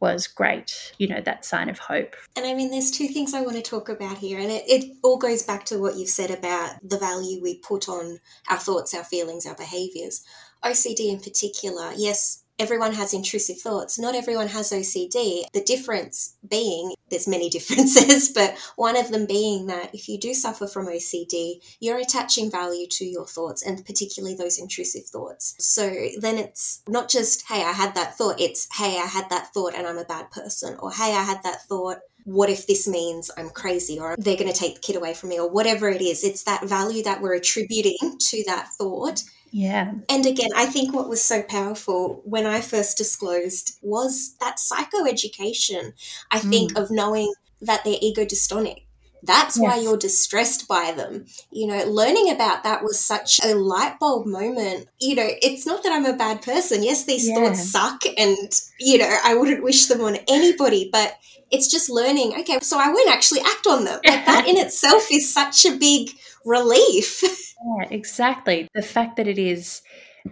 [0.00, 2.14] was great, you know, that sign of hope.
[2.36, 4.96] And I mean, there's two things I want to talk about here, and it, it
[5.02, 8.94] all goes back to what you've said about the value we put on our thoughts,
[8.94, 10.24] our feelings, our behaviors.
[10.64, 13.98] OCD in particular, yes, everyone has intrusive thoughts.
[13.98, 15.44] Not everyone has OCD.
[15.52, 20.34] The difference being, there's many differences, but one of them being that if you do
[20.34, 25.54] suffer from OCD, you're attaching value to your thoughts and particularly those intrusive thoughts.
[25.58, 25.88] So
[26.20, 29.74] then it's not just, hey, I had that thought, it's, hey, I had that thought
[29.74, 31.98] and I'm a bad person, or hey, I had that thought.
[32.24, 35.30] What if this means I'm crazy or they're going to take the kid away from
[35.30, 36.24] me or whatever it is?
[36.24, 39.92] It's that value that we're attributing to that thought yeah.
[40.08, 45.92] And again, I think what was so powerful when I first disclosed was that psychoeducation.
[46.30, 46.82] I think mm.
[46.82, 47.32] of knowing
[47.62, 48.84] that they're ego dystonic.
[49.22, 49.62] That's yes.
[49.62, 51.26] why you're distressed by them.
[51.50, 54.88] You know, learning about that was such a light bulb moment.
[55.00, 56.82] You know, it's not that I'm a bad person.
[56.82, 57.34] Yes, these yeah.
[57.34, 61.18] thoughts suck and, you know, I wouldn't wish them on anybody, but
[61.50, 64.00] it's just learning, okay, so I won't actually act on them.
[64.04, 66.10] Like that in itself is such a big
[66.44, 67.22] relief.
[67.60, 68.68] Yeah, exactly.
[68.72, 69.82] The fact that it is,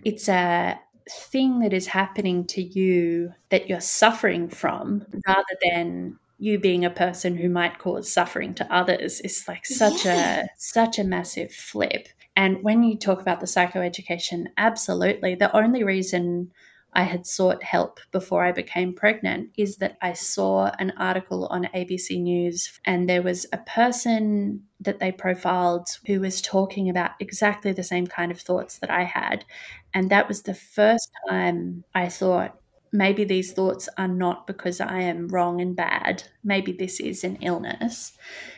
[0.05, 0.79] it's a
[1.11, 6.91] thing that is happening to you that you're suffering from rather than you being a
[6.91, 10.43] person who might cause suffering to others is like such yeah.
[10.43, 15.83] a such a massive flip and when you talk about the psychoeducation absolutely the only
[15.83, 16.51] reason
[16.97, 21.69] I had sought help before I became pregnant is that I saw an article on
[21.75, 27.73] ABC News and there was a person that they profiled who was talking about exactly
[27.73, 29.45] the same kind of thoughts that I had.
[29.93, 32.59] And that was the first time I thought,
[32.93, 36.23] maybe these thoughts are not because I am wrong and bad.
[36.45, 38.13] Maybe this is an illness.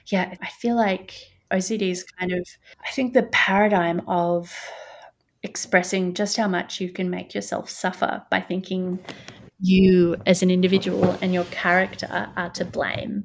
[0.06, 1.12] Yeah, I feel like
[1.50, 2.46] OCD is kind of,
[2.86, 4.54] I think, the paradigm of
[5.42, 8.98] expressing just how much you can make yourself suffer by thinking
[9.60, 13.24] you as an individual and your character are to blame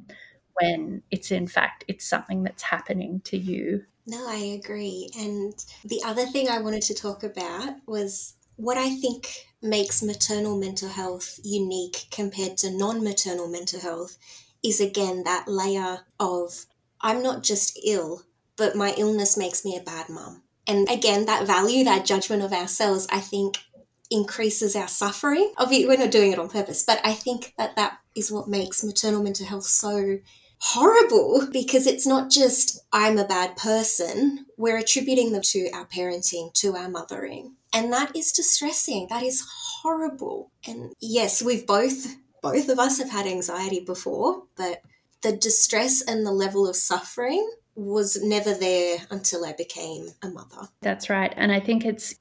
[0.60, 3.84] when it's in fact it's something that's happening to you.
[4.06, 5.10] No i agree.
[5.18, 5.54] And
[5.84, 10.90] the other thing i wanted to talk about was what i think makes maternal mental
[10.90, 14.18] health unique compared to non-maternal mental health
[14.64, 16.66] is again that layer of
[17.02, 18.24] i'm not just ill
[18.56, 22.54] but my illness makes me a bad mum and again that value that judgment of
[22.54, 23.58] ourselves i think
[24.14, 25.52] increases our suffering.
[25.58, 28.84] Obviously, we're not doing it on purpose, but I think that that is what makes
[28.84, 30.20] maternal mental health so
[30.60, 36.54] horrible because it's not just I'm a bad person, we're attributing them to our parenting,
[36.56, 37.56] to our mothering.
[37.74, 39.08] And that is distressing.
[39.10, 39.46] That is
[39.82, 40.52] horrible.
[40.68, 44.82] And yes, we've both, both of us have had anxiety before, but
[45.24, 50.70] the distress and the level of suffering was never there until I became a mother.
[50.82, 51.34] That's right.
[51.36, 52.16] And I think it's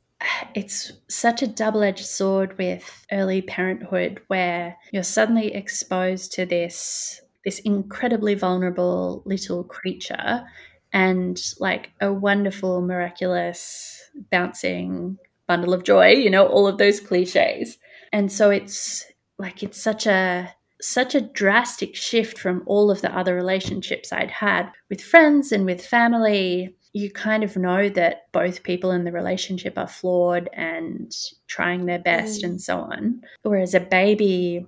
[0.55, 7.21] it's such a double edged sword with early parenthood where you're suddenly exposed to this
[7.45, 10.45] this incredibly vulnerable little creature
[10.93, 17.79] and like a wonderful miraculous bouncing bundle of joy you know all of those cliches
[18.13, 19.05] and so it's
[19.39, 24.30] like it's such a such a drastic shift from all of the other relationships I'd
[24.30, 29.12] had with friends and with family you kind of know that both people in the
[29.12, 31.14] relationship are flawed and
[31.47, 32.51] trying their best mm.
[32.51, 33.22] and so on.
[33.43, 34.66] Whereas a baby,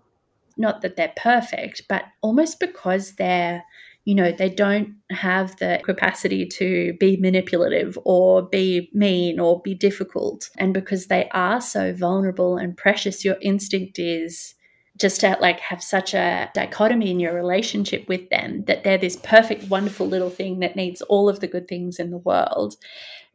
[0.56, 3.62] not that they're perfect, but almost because they're,
[4.06, 9.74] you know, they don't have the capacity to be manipulative or be mean or be
[9.74, 10.48] difficult.
[10.56, 14.54] And because they are so vulnerable and precious, your instinct is
[14.99, 19.16] just to like have such a dichotomy in your relationship with them that they're this
[19.16, 22.76] perfect wonderful little thing that needs all of the good things in the world.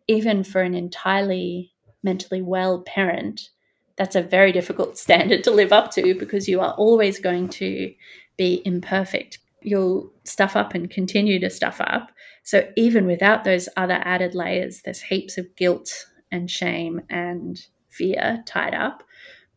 [0.08, 3.50] Even for an entirely mentally well parent
[3.98, 7.94] that's a very difficult standard to live up to because you are always going to
[8.38, 9.38] be imperfect.
[9.62, 12.12] You'll stuff up and continue to stuff up.
[12.44, 18.42] So even without those other added layers there's heaps of guilt and shame and fear
[18.46, 19.04] tied up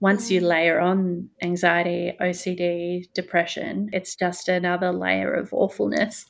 [0.02, 0.48] once you mm.
[0.48, 6.26] layer on anxiety, OCD, depression, it's just another layer of awfulness.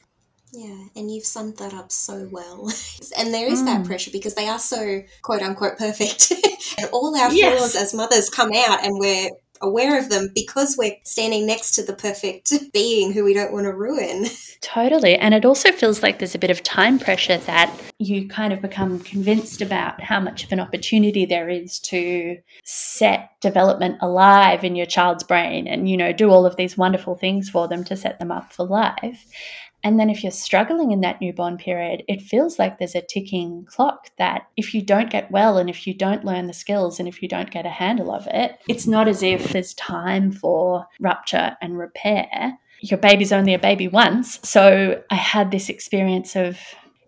[0.53, 2.71] Yeah, and you've summed that up so well.
[3.19, 3.65] and there is mm.
[3.65, 6.33] that pressure because they are so quote unquote perfect.
[6.79, 7.57] and all our yes.
[7.57, 9.31] flaws as mothers come out and we're
[9.63, 13.65] aware of them because we're standing next to the perfect being who we don't want
[13.65, 14.27] to ruin.
[14.61, 15.17] Totally.
[15.17, 18.61] And it also feels like there's a bit of time pressure that you kind of
[18.61, 24.77] become convinced about how much of an opportunity there is to set development alive in
[24.77, 27.97] your child's brain and, you know, do all of these wonderful things for them to
[27.97, 29.27] set them up for life.
[29.85, 33.65] And then if you're struggling in that newborn period, it feels like there's a ticking
[33.69, 37.09] clock that if you don't get well and if you don't learn the skills and
[37.09, 40.87] if you don't get a handle of it, it's not as if there's time for
[41.01, 42.59] rupture and repair.
[42.81, 44.41] Your baby's only a baby once.
[44.49, 46.59] So I had this experience of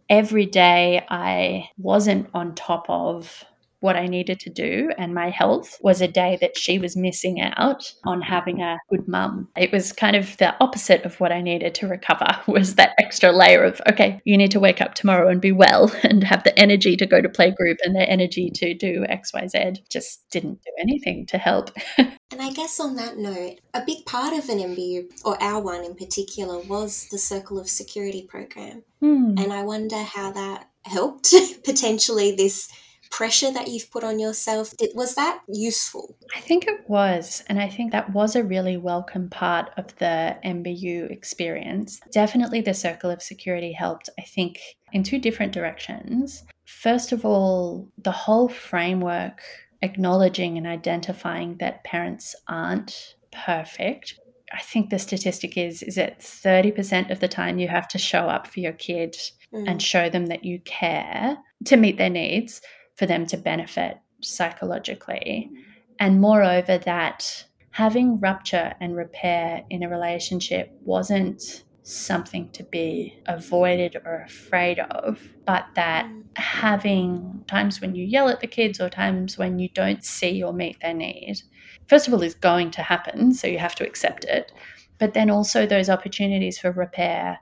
[0.08, 3.44] every day I wasn't on top of
[3.84, 7.42] what I needed to do and my health was a day that she was missing
[7.42, 9.48] out on having a good mum.
[9.58, 13.30] It was kind of the opposite of what I needed to recover was that extra
[13.30, 16.58] layer of okay, you need to wake up tomorrow and be well and have the
[16.58, 19.86] energy to go to play group and the energy to do XYZ.
[19.90, 21.70] Just didn't do anything to help.
[21.98, 25.84] and I guess on that note, a big part of an MBU or our one
[25.84, 28.82] in particular was the Circle of Security program.
[29.00, 29.34] Hmm.
[29.36, 32.70] And I wonder how that helped potentially this
[33.10, 36.16] pressure that you've put on yourself It was that useful?
[36.34, 40.36] I think it was and i think that was a really welcome part of the
[40.44, 42.00] mbu experience.
[42.12, 44.60] Definitely the circle of security helped i think
[44.92, 46.44] in two different directions.
[46.64, 49.42] First of all the whole framework
[49.82, 54.18] acknowledging and identifying that parents aren't perfect.
[54.52, 58.26] I think the statistic is is that 30% of the time you have to show
[58.28, 59.16] up for your kid
[59.52, 59.68] mm.
[59.68, 61.36] and show them that you care
[61.66, 62.60] to meet their needs
[62.96, 65.50] for them to benefit psychologically.
[65.98, 73.96] And moreover, that having rupture and repair in a relationship wasn't something to be avoided
[74.04, 79.36] or afraid of, but that having times when you yell at the kids or times
[79.36, 81.42] when you don't see or meet their need,
[81.86, 83.34] first of all, is going to happen.
[83.34, 84.50] So you have to accept it.
[84.98, 87.38] But then also, those opportunities for repair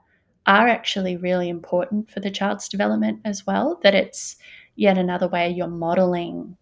[0.46, 3.78] are actually really important for the child's development as well.
[3.82, 4.36] That it's
[4.74, 6.56] yet another way you're modeling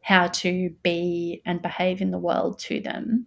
[0.00, 3.26] how to be and behave in the world to them.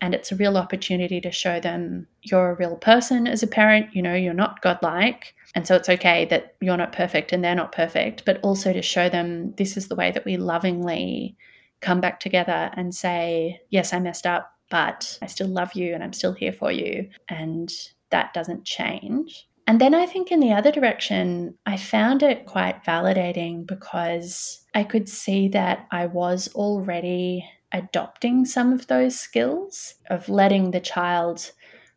[0.00, 3.94] And it's a real opportunity to show them you're a real person as a parent,
[3.94, 5.34] you know, you're not godlike.
[5.54, 8.82] And so it's okay that you're not perfect and they're not perfect, but also to
[8.82, 11.36] show them this is the way that we lovingly
[11.80, 16.02] come back together and say, Yes, I messed up, but I still love you and
[16.02, 17.08] I'm still here for you.
[17.28, 17.72] And
[18.10, 19.48] that doesn't change.
[19.66, 24.84] And then I think in the other direction, I found it quite validating because I
[24.84, 31.50] could see that I was already adopting some of those skills of letting the child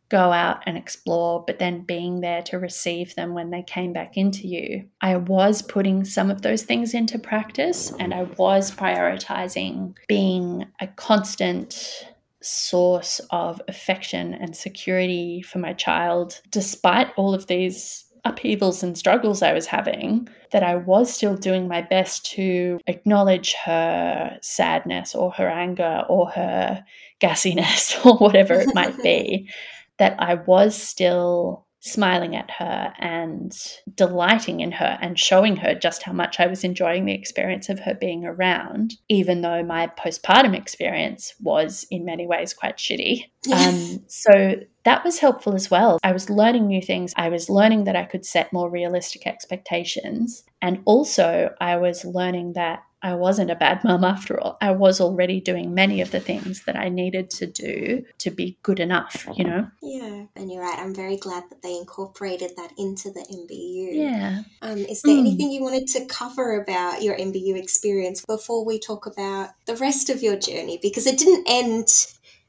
[0.08, 4.16] go out and explore, but then being there to receive them when they came back
[4.16, 4.84] into you.
[5.00, 10.88] I was putting some of those things into practice and I was prioritizing being a
[10.88, 12.04] constant
[12.42, 19.42] source of affection and security for my child, despite all of these upheavals and struggles
[19.42, 25.30] I was having, that I was still doing my best to acknowledge her sadness or
[25.32, 26.84] her anger or her
[27.20, 29.48] gassiness or whatever it might be,
[29.98, 33.56] that I was still smiling at her and
[33.94, 37.80] delighting in her and showing her just how much I was enjoying the experience of
[37.80, 43.24] her being around, even though my postpartum experience was in many ways quite shitty.
[43.52, 45.98] Um, so that was helpful as well.
[46.02, 47.14] I was learning new things.
[47.16, 50.44] I was learning that I could set more realistic expectations.
[50.60, 54.58] And also, I was learning that I wasn't a bad mum after all.
[54.60, 58.58] I was already doing many of the things that I needed to do to be
[58.62, 59.68] good enough, you know?
[59.82, 60.78] Yeah, and you're right.
[60.78, 63.94] I'm very glad that they incorporated that into the MBU.
[63.94, 64.42] Yeah.
[64.62, 65.20] Um, is there mm.
[65.20, 70.10] anything you wanted to cover about your MBU experience before we talk about the rest
[70.10, 70.78] of your journey?
[70.82, 71.88] Because it didn't end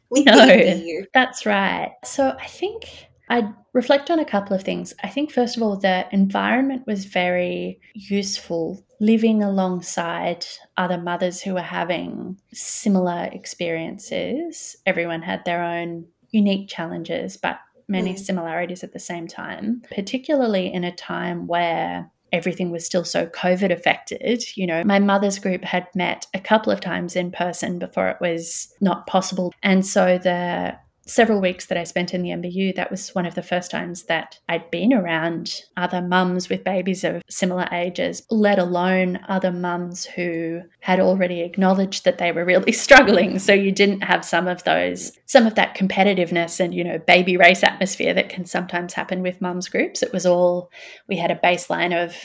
[0.10, 1.06] with no, the MBU.
[1.14, 1.93] That's right.
[2.04, 4.94] So I think I'd reflect on a couple of things.
[5.04, 11.54] I think, first of all, the environment was very useful living alongside other mothers who
[11.54, 14.76] were having similar experiences.
[14.86, 17.58] Everyone had their own unique challenges, but
[17.88, 18.20] many mm.
[18.20, 23.72] similarities at the same time, particularly in a time where everything was still so COVID
[23.72, 24.44] affected.
[24.56, 28.18] You know, my mother's group had met a couple of times in person before it
[28.20, 29.54] was not possible.
[29.64, 30.78] And so the
[31.12, 34.03] several weeks that I spent in the MBU, that was one of the first times
[34.03, 40.05] that I'd been around other mums with babies of similar ages, let alone other mums
[40.05, 43.39] who had already acknowledged that they were really struggling.
[43.39, 47.36] So you didn't have some of those, some of that competitiveness and, you know, baby
[47.36, 50.01] race atmosphere that can sometimes happen with mums groups.
[50.01, 50.72] It was all,
[51.07, 52.16] we had a baseline of,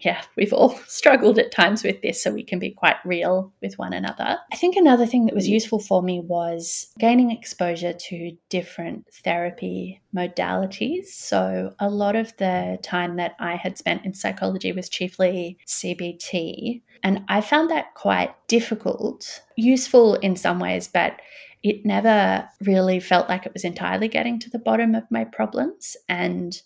[0.00, 3.78] yeah, we've all struggled at times with this, so we can be quite real with
[3.78, 4.38] one another.
[4.52, 5.52] I think another thing that was mm.
[5.52, 11.06] useful for me was gaining exposure to different therapy modalities.
[11.06, 16.82] So, a lot of the time that I had spent in psychology was chiefly CBT,
[17.02, 21.20] and I found that quite difficult, useful in some ways, but
[21.62, 25.96] it never really felt like it was entirely getting to the bottom of my problems.
[26.10, 26.60] And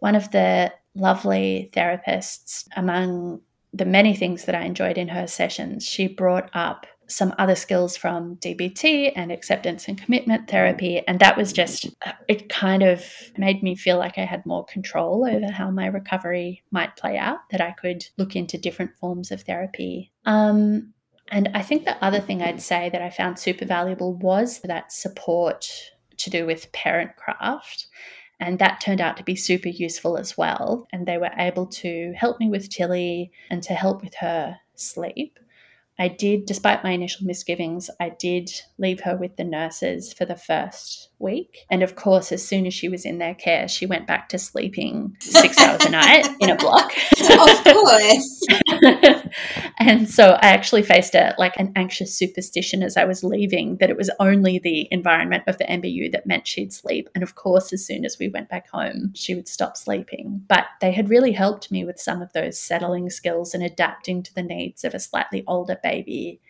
[0.00, 3.40] one of the lovely therapists, among
[3.72, 7.96] the many things that I enjoyed in her sessions, she brought up some other skills
[7.96, 11.02] from DBT and acceptance and commitment therapy.
[11.06, 11.88] And that was just,
[12.28, 13.04] it kind of
[13.36, 17.38] made me feel like I had more control over how my recovery might play out,
[17.50, 20.12] that I could look into different forms of therapy.
[20.24, 20.94] Um,
[21.28, 24.92] and I think the other thing I'd say that I found super valuable was that
[24.92, 25.70] support
[26.18, 27.86] to do with parentcraft
[28.40, 30.86] and that turned out to be super useful as well.
[30.92, 35.38] And they were able to help me with Tilly and to help with her sleep.
[35.98, 40.36] I did, despite my initial misgivings, I did leave her with the nurses for the
[40.36, 41.64] first week.
[41.70, 44.38] And of course, as soon as she was in their care, she went back to
[44.38, 46.92] sleeping six hours a night in a block.
[47.34, 48.46] Of course.
[49.78, 53.90] and so I actually faced a like an anxious superstition as I was leaving that
[53.90, 57.08] it was only the environment of the MBU that meant she'd sleep.
[57.14, 60.42] And of course, as soon as we went back home, she would stop sleeping.
[60.48, 64.34] But they had really helped me with some of those settling skills and adapting to
[64.34, 66.40] the needs of a slightly older baby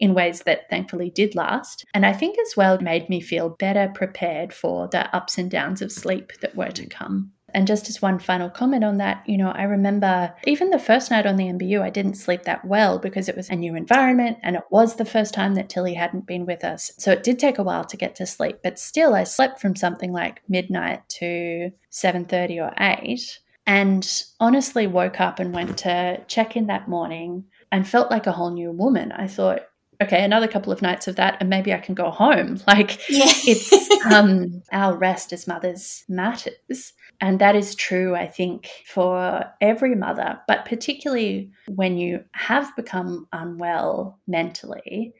[0.00, 1.84] in ways that thankfully did last.
[1.94, 5.82] And I think as well made me feel better prepared for the ups and downs
[5.82, 7.32] of sleep that were to come.
[7.54, 11.10] And just as one final comment on that, you know, I remember even the first
[11.10, 14.38] night on the MBU, I didn't sleep that well because it was a new environment
[14.42, 16.92] and it was the first time that Tilly hadn't been with us.
[16.98, 19.76] So it did take a while to get to sleep, but still I slept from
[19.76, 26.56] something like midnight to 7:30 or 8 and honestly woke up and went to check
[26.56, 29.12] in that morning and felt like a whole new woman.
[29.12, 29.60] I thought,
[30.00, 32.60] okay, another couple of nights of that, and maybe I can go home.
[32.66, 33.24] Like, Yeah.
[33.26, 33.72] it's
[34.06, 36.92] um, our rest as mothers matters.
[37.20, 43.28] And that is true, I think, for every mother, but particularly when you have become
[43.32, 45.12] unwell mentally,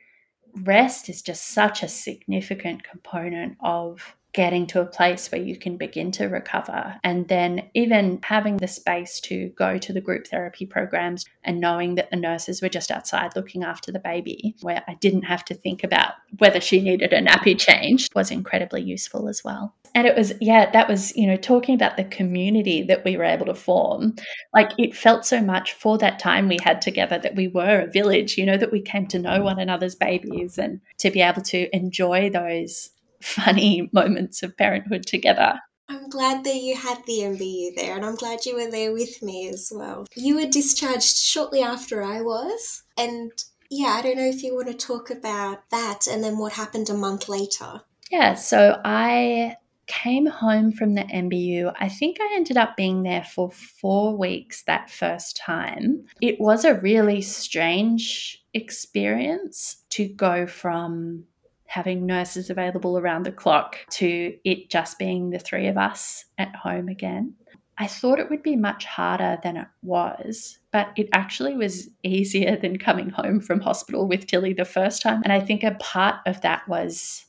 [0.62, 5.76] rest is just such a significant component of getting to a place where you can
[5.76, 6.96] begin to recover.
[7.02, 11.96] And then even having the space to go to the group therapy programs and knowing
[11.96, 15.54] that the nurses were just outside looking after the baby, where I didn't have to
[15.54, 19.74] think about whether she needed a nappy change, was incredibly useful as well.
[19.94, 23.24] And it was, yeah, that was, you know, talking about the community that we were
[23.24, 24.14] able to form.
[24.54, 27.90] Like it felt so much for that time we had together that we were a
[27.90, 31.42] village, you know, that we came to know one another's babies and to be able
[31.42, 32.90] to enjoy those
[33.22, 35.60] funny moments of parenthood together.
[35.88, 39.22] I'm glad that you had the MBU there, and I'm glad you were there with
[39.22, 40.06] me as well.
[40.14, 43.32] You were discharged shortly after I was, and
[43.70, 46.90] yeah, I don't know if you want to talk about that and then what happened
[46.90, 47.80] a month later.
[48.10, 49.56] Yeah, so I
[49.86, 51.72] came home from the MBU.
[51.78, 56.04] I think I ended up being there for four weeks that first time.
[56.20, 61.24] It was a really strange experience to go from
[61.70, 66.52] having nurses available around the clock to it just being the three of us at
[66.56, 67.32] home again.
[67.78, 72.56] I thought it would be much harder than it was, but it actually was easier
[72.56, 75.22] than coming home from hospital with Tilly the first time.
[75.22, 77.24] And I think a part of that was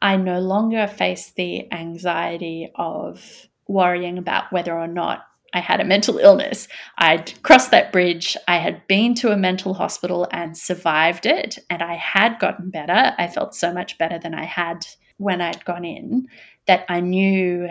[0.00, 5.84] I no longer faced the anxiety of worrying about whether or not I had a
[5.84, 6.68] mental illness.
[6.98, 8.36] I'd crossed that bridge.
[8.46, 13.14] I had been to a mental hospital and survived it, and I had gotten better.
[13.18, 16.28] I felt so much better than I had when I'd gone in
[16.66, 17.68] that I knew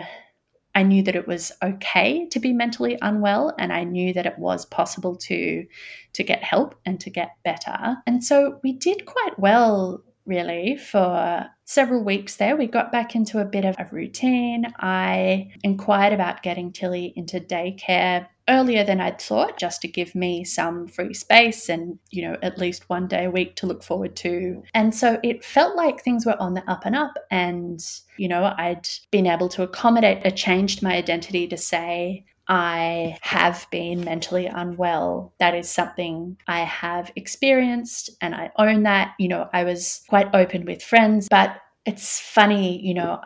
[0.74, 4.38] I knew that it was okay to be mentally unwell and I knew that it
[4.38, 5.66] was possible to
[6.12, 7.96] to get help and to get better.
[8.06, 12.56] And so we did quite well really for several weeks there.
[12.56, 14.66] We got back into a bit of a routine.
[14.78, 20.44] I inquired about getting Tilly into daycare earlier than I'd thought, just to give me
[20.44, 24.16] some free space and, you know, at least one day a week to look forward
[24.16, 24.62] to.
[24.74, 27.12] And so it felt like things were on the up and up.
[27.30, 27.80] And,
[28.16, 33.66] you know, I'd been able to accommodate, I changed my identity to say, I have
[33.70, 35.34] been mentally unwell.
[35.38, 39.14] That is something I have experienced and I own that.
[39.18, 43.20] You know, I was quite open with friends, but it's funny, you know,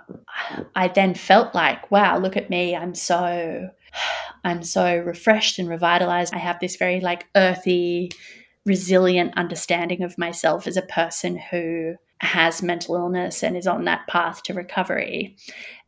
[0.76, 2.76] I then felt like, wow, look at me.
[2.76, 3.68] I'm so
[4.44, 6.34] I'm so refreshed and revitalized.
[6.34, 8.10] I have this very like earthy,
[8.66, 14.06] resilient understanding of myself as a person who has mental illness and is on that
[14.06, 15.36] path to recovery.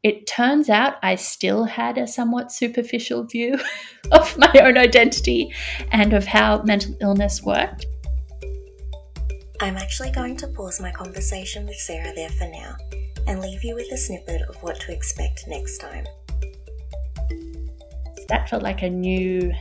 [0.02, 3.58] It turns out I still had a somewhat superficial view
[4.12, 5.54] of my own identity
[5.92, 7.86] and of how mental illness worked.
[9.60, 12.76] I'm actually going to pause my conversation with Sarah there for now
[13.26, 16.04] and leave you with a snippet of what to expect next time.
[18.28, 19.52] That felt like a new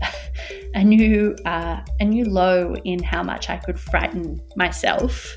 [0.74, 5.36] a new uh, a new low in how much I could frighten myself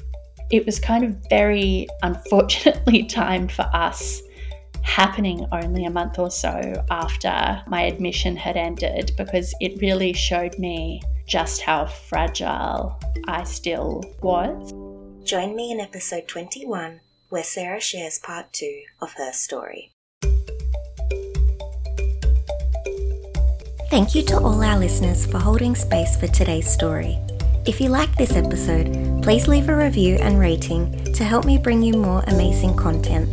[0.55, 4.21] it was kind of very unfortunately timed for us
[4.81, 10.57] happening only a month or so after my admission had ended because it really showed
[10.59, 14.71] me just how fragile I still was.
[15.27, 19.91] Join me in episode 21 where Sarah shares part 2 of her story.
[23.89, 27.17] Thank you to all our listeners for holding space for today's story.
[27.67, 31.81] If you like this episode, please leave a review and rating to help me bring
[31.81, 33.27] you more amazing content.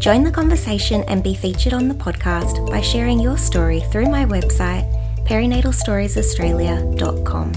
[0.00, 4.24] Join the conversation and be featured on the podcast by sharing your story through my
[4.24, 4.90] website,
[5.26, 7.52] perinatalstoriesaustralia.com.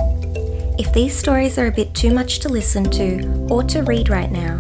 [0.78, 4.32] If these stories are a bit too much to listen to or to read right
[4.32, 4.58] now,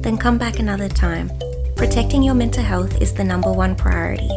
[0.00, 1.30] then come back another time.
[1.76, 4.30] Protecting your mental health is the number one priority.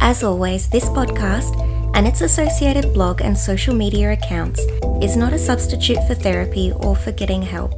[0.00, 4.60] As always, this podcast and its associated blog and social media accounts
[5.02, 7.72] is not a substitute for therapy or for getting help.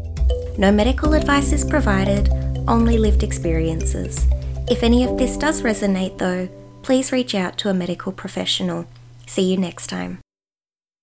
[0.58, 2.28] No medical advice is provided,
[2.66, 4.26] only lived experiences.
[4.68, 6.48] If any of this does resonate, though,
[6.82, 8.86] please reach out to a medical professional.
[9.26, 10.18] See you next time.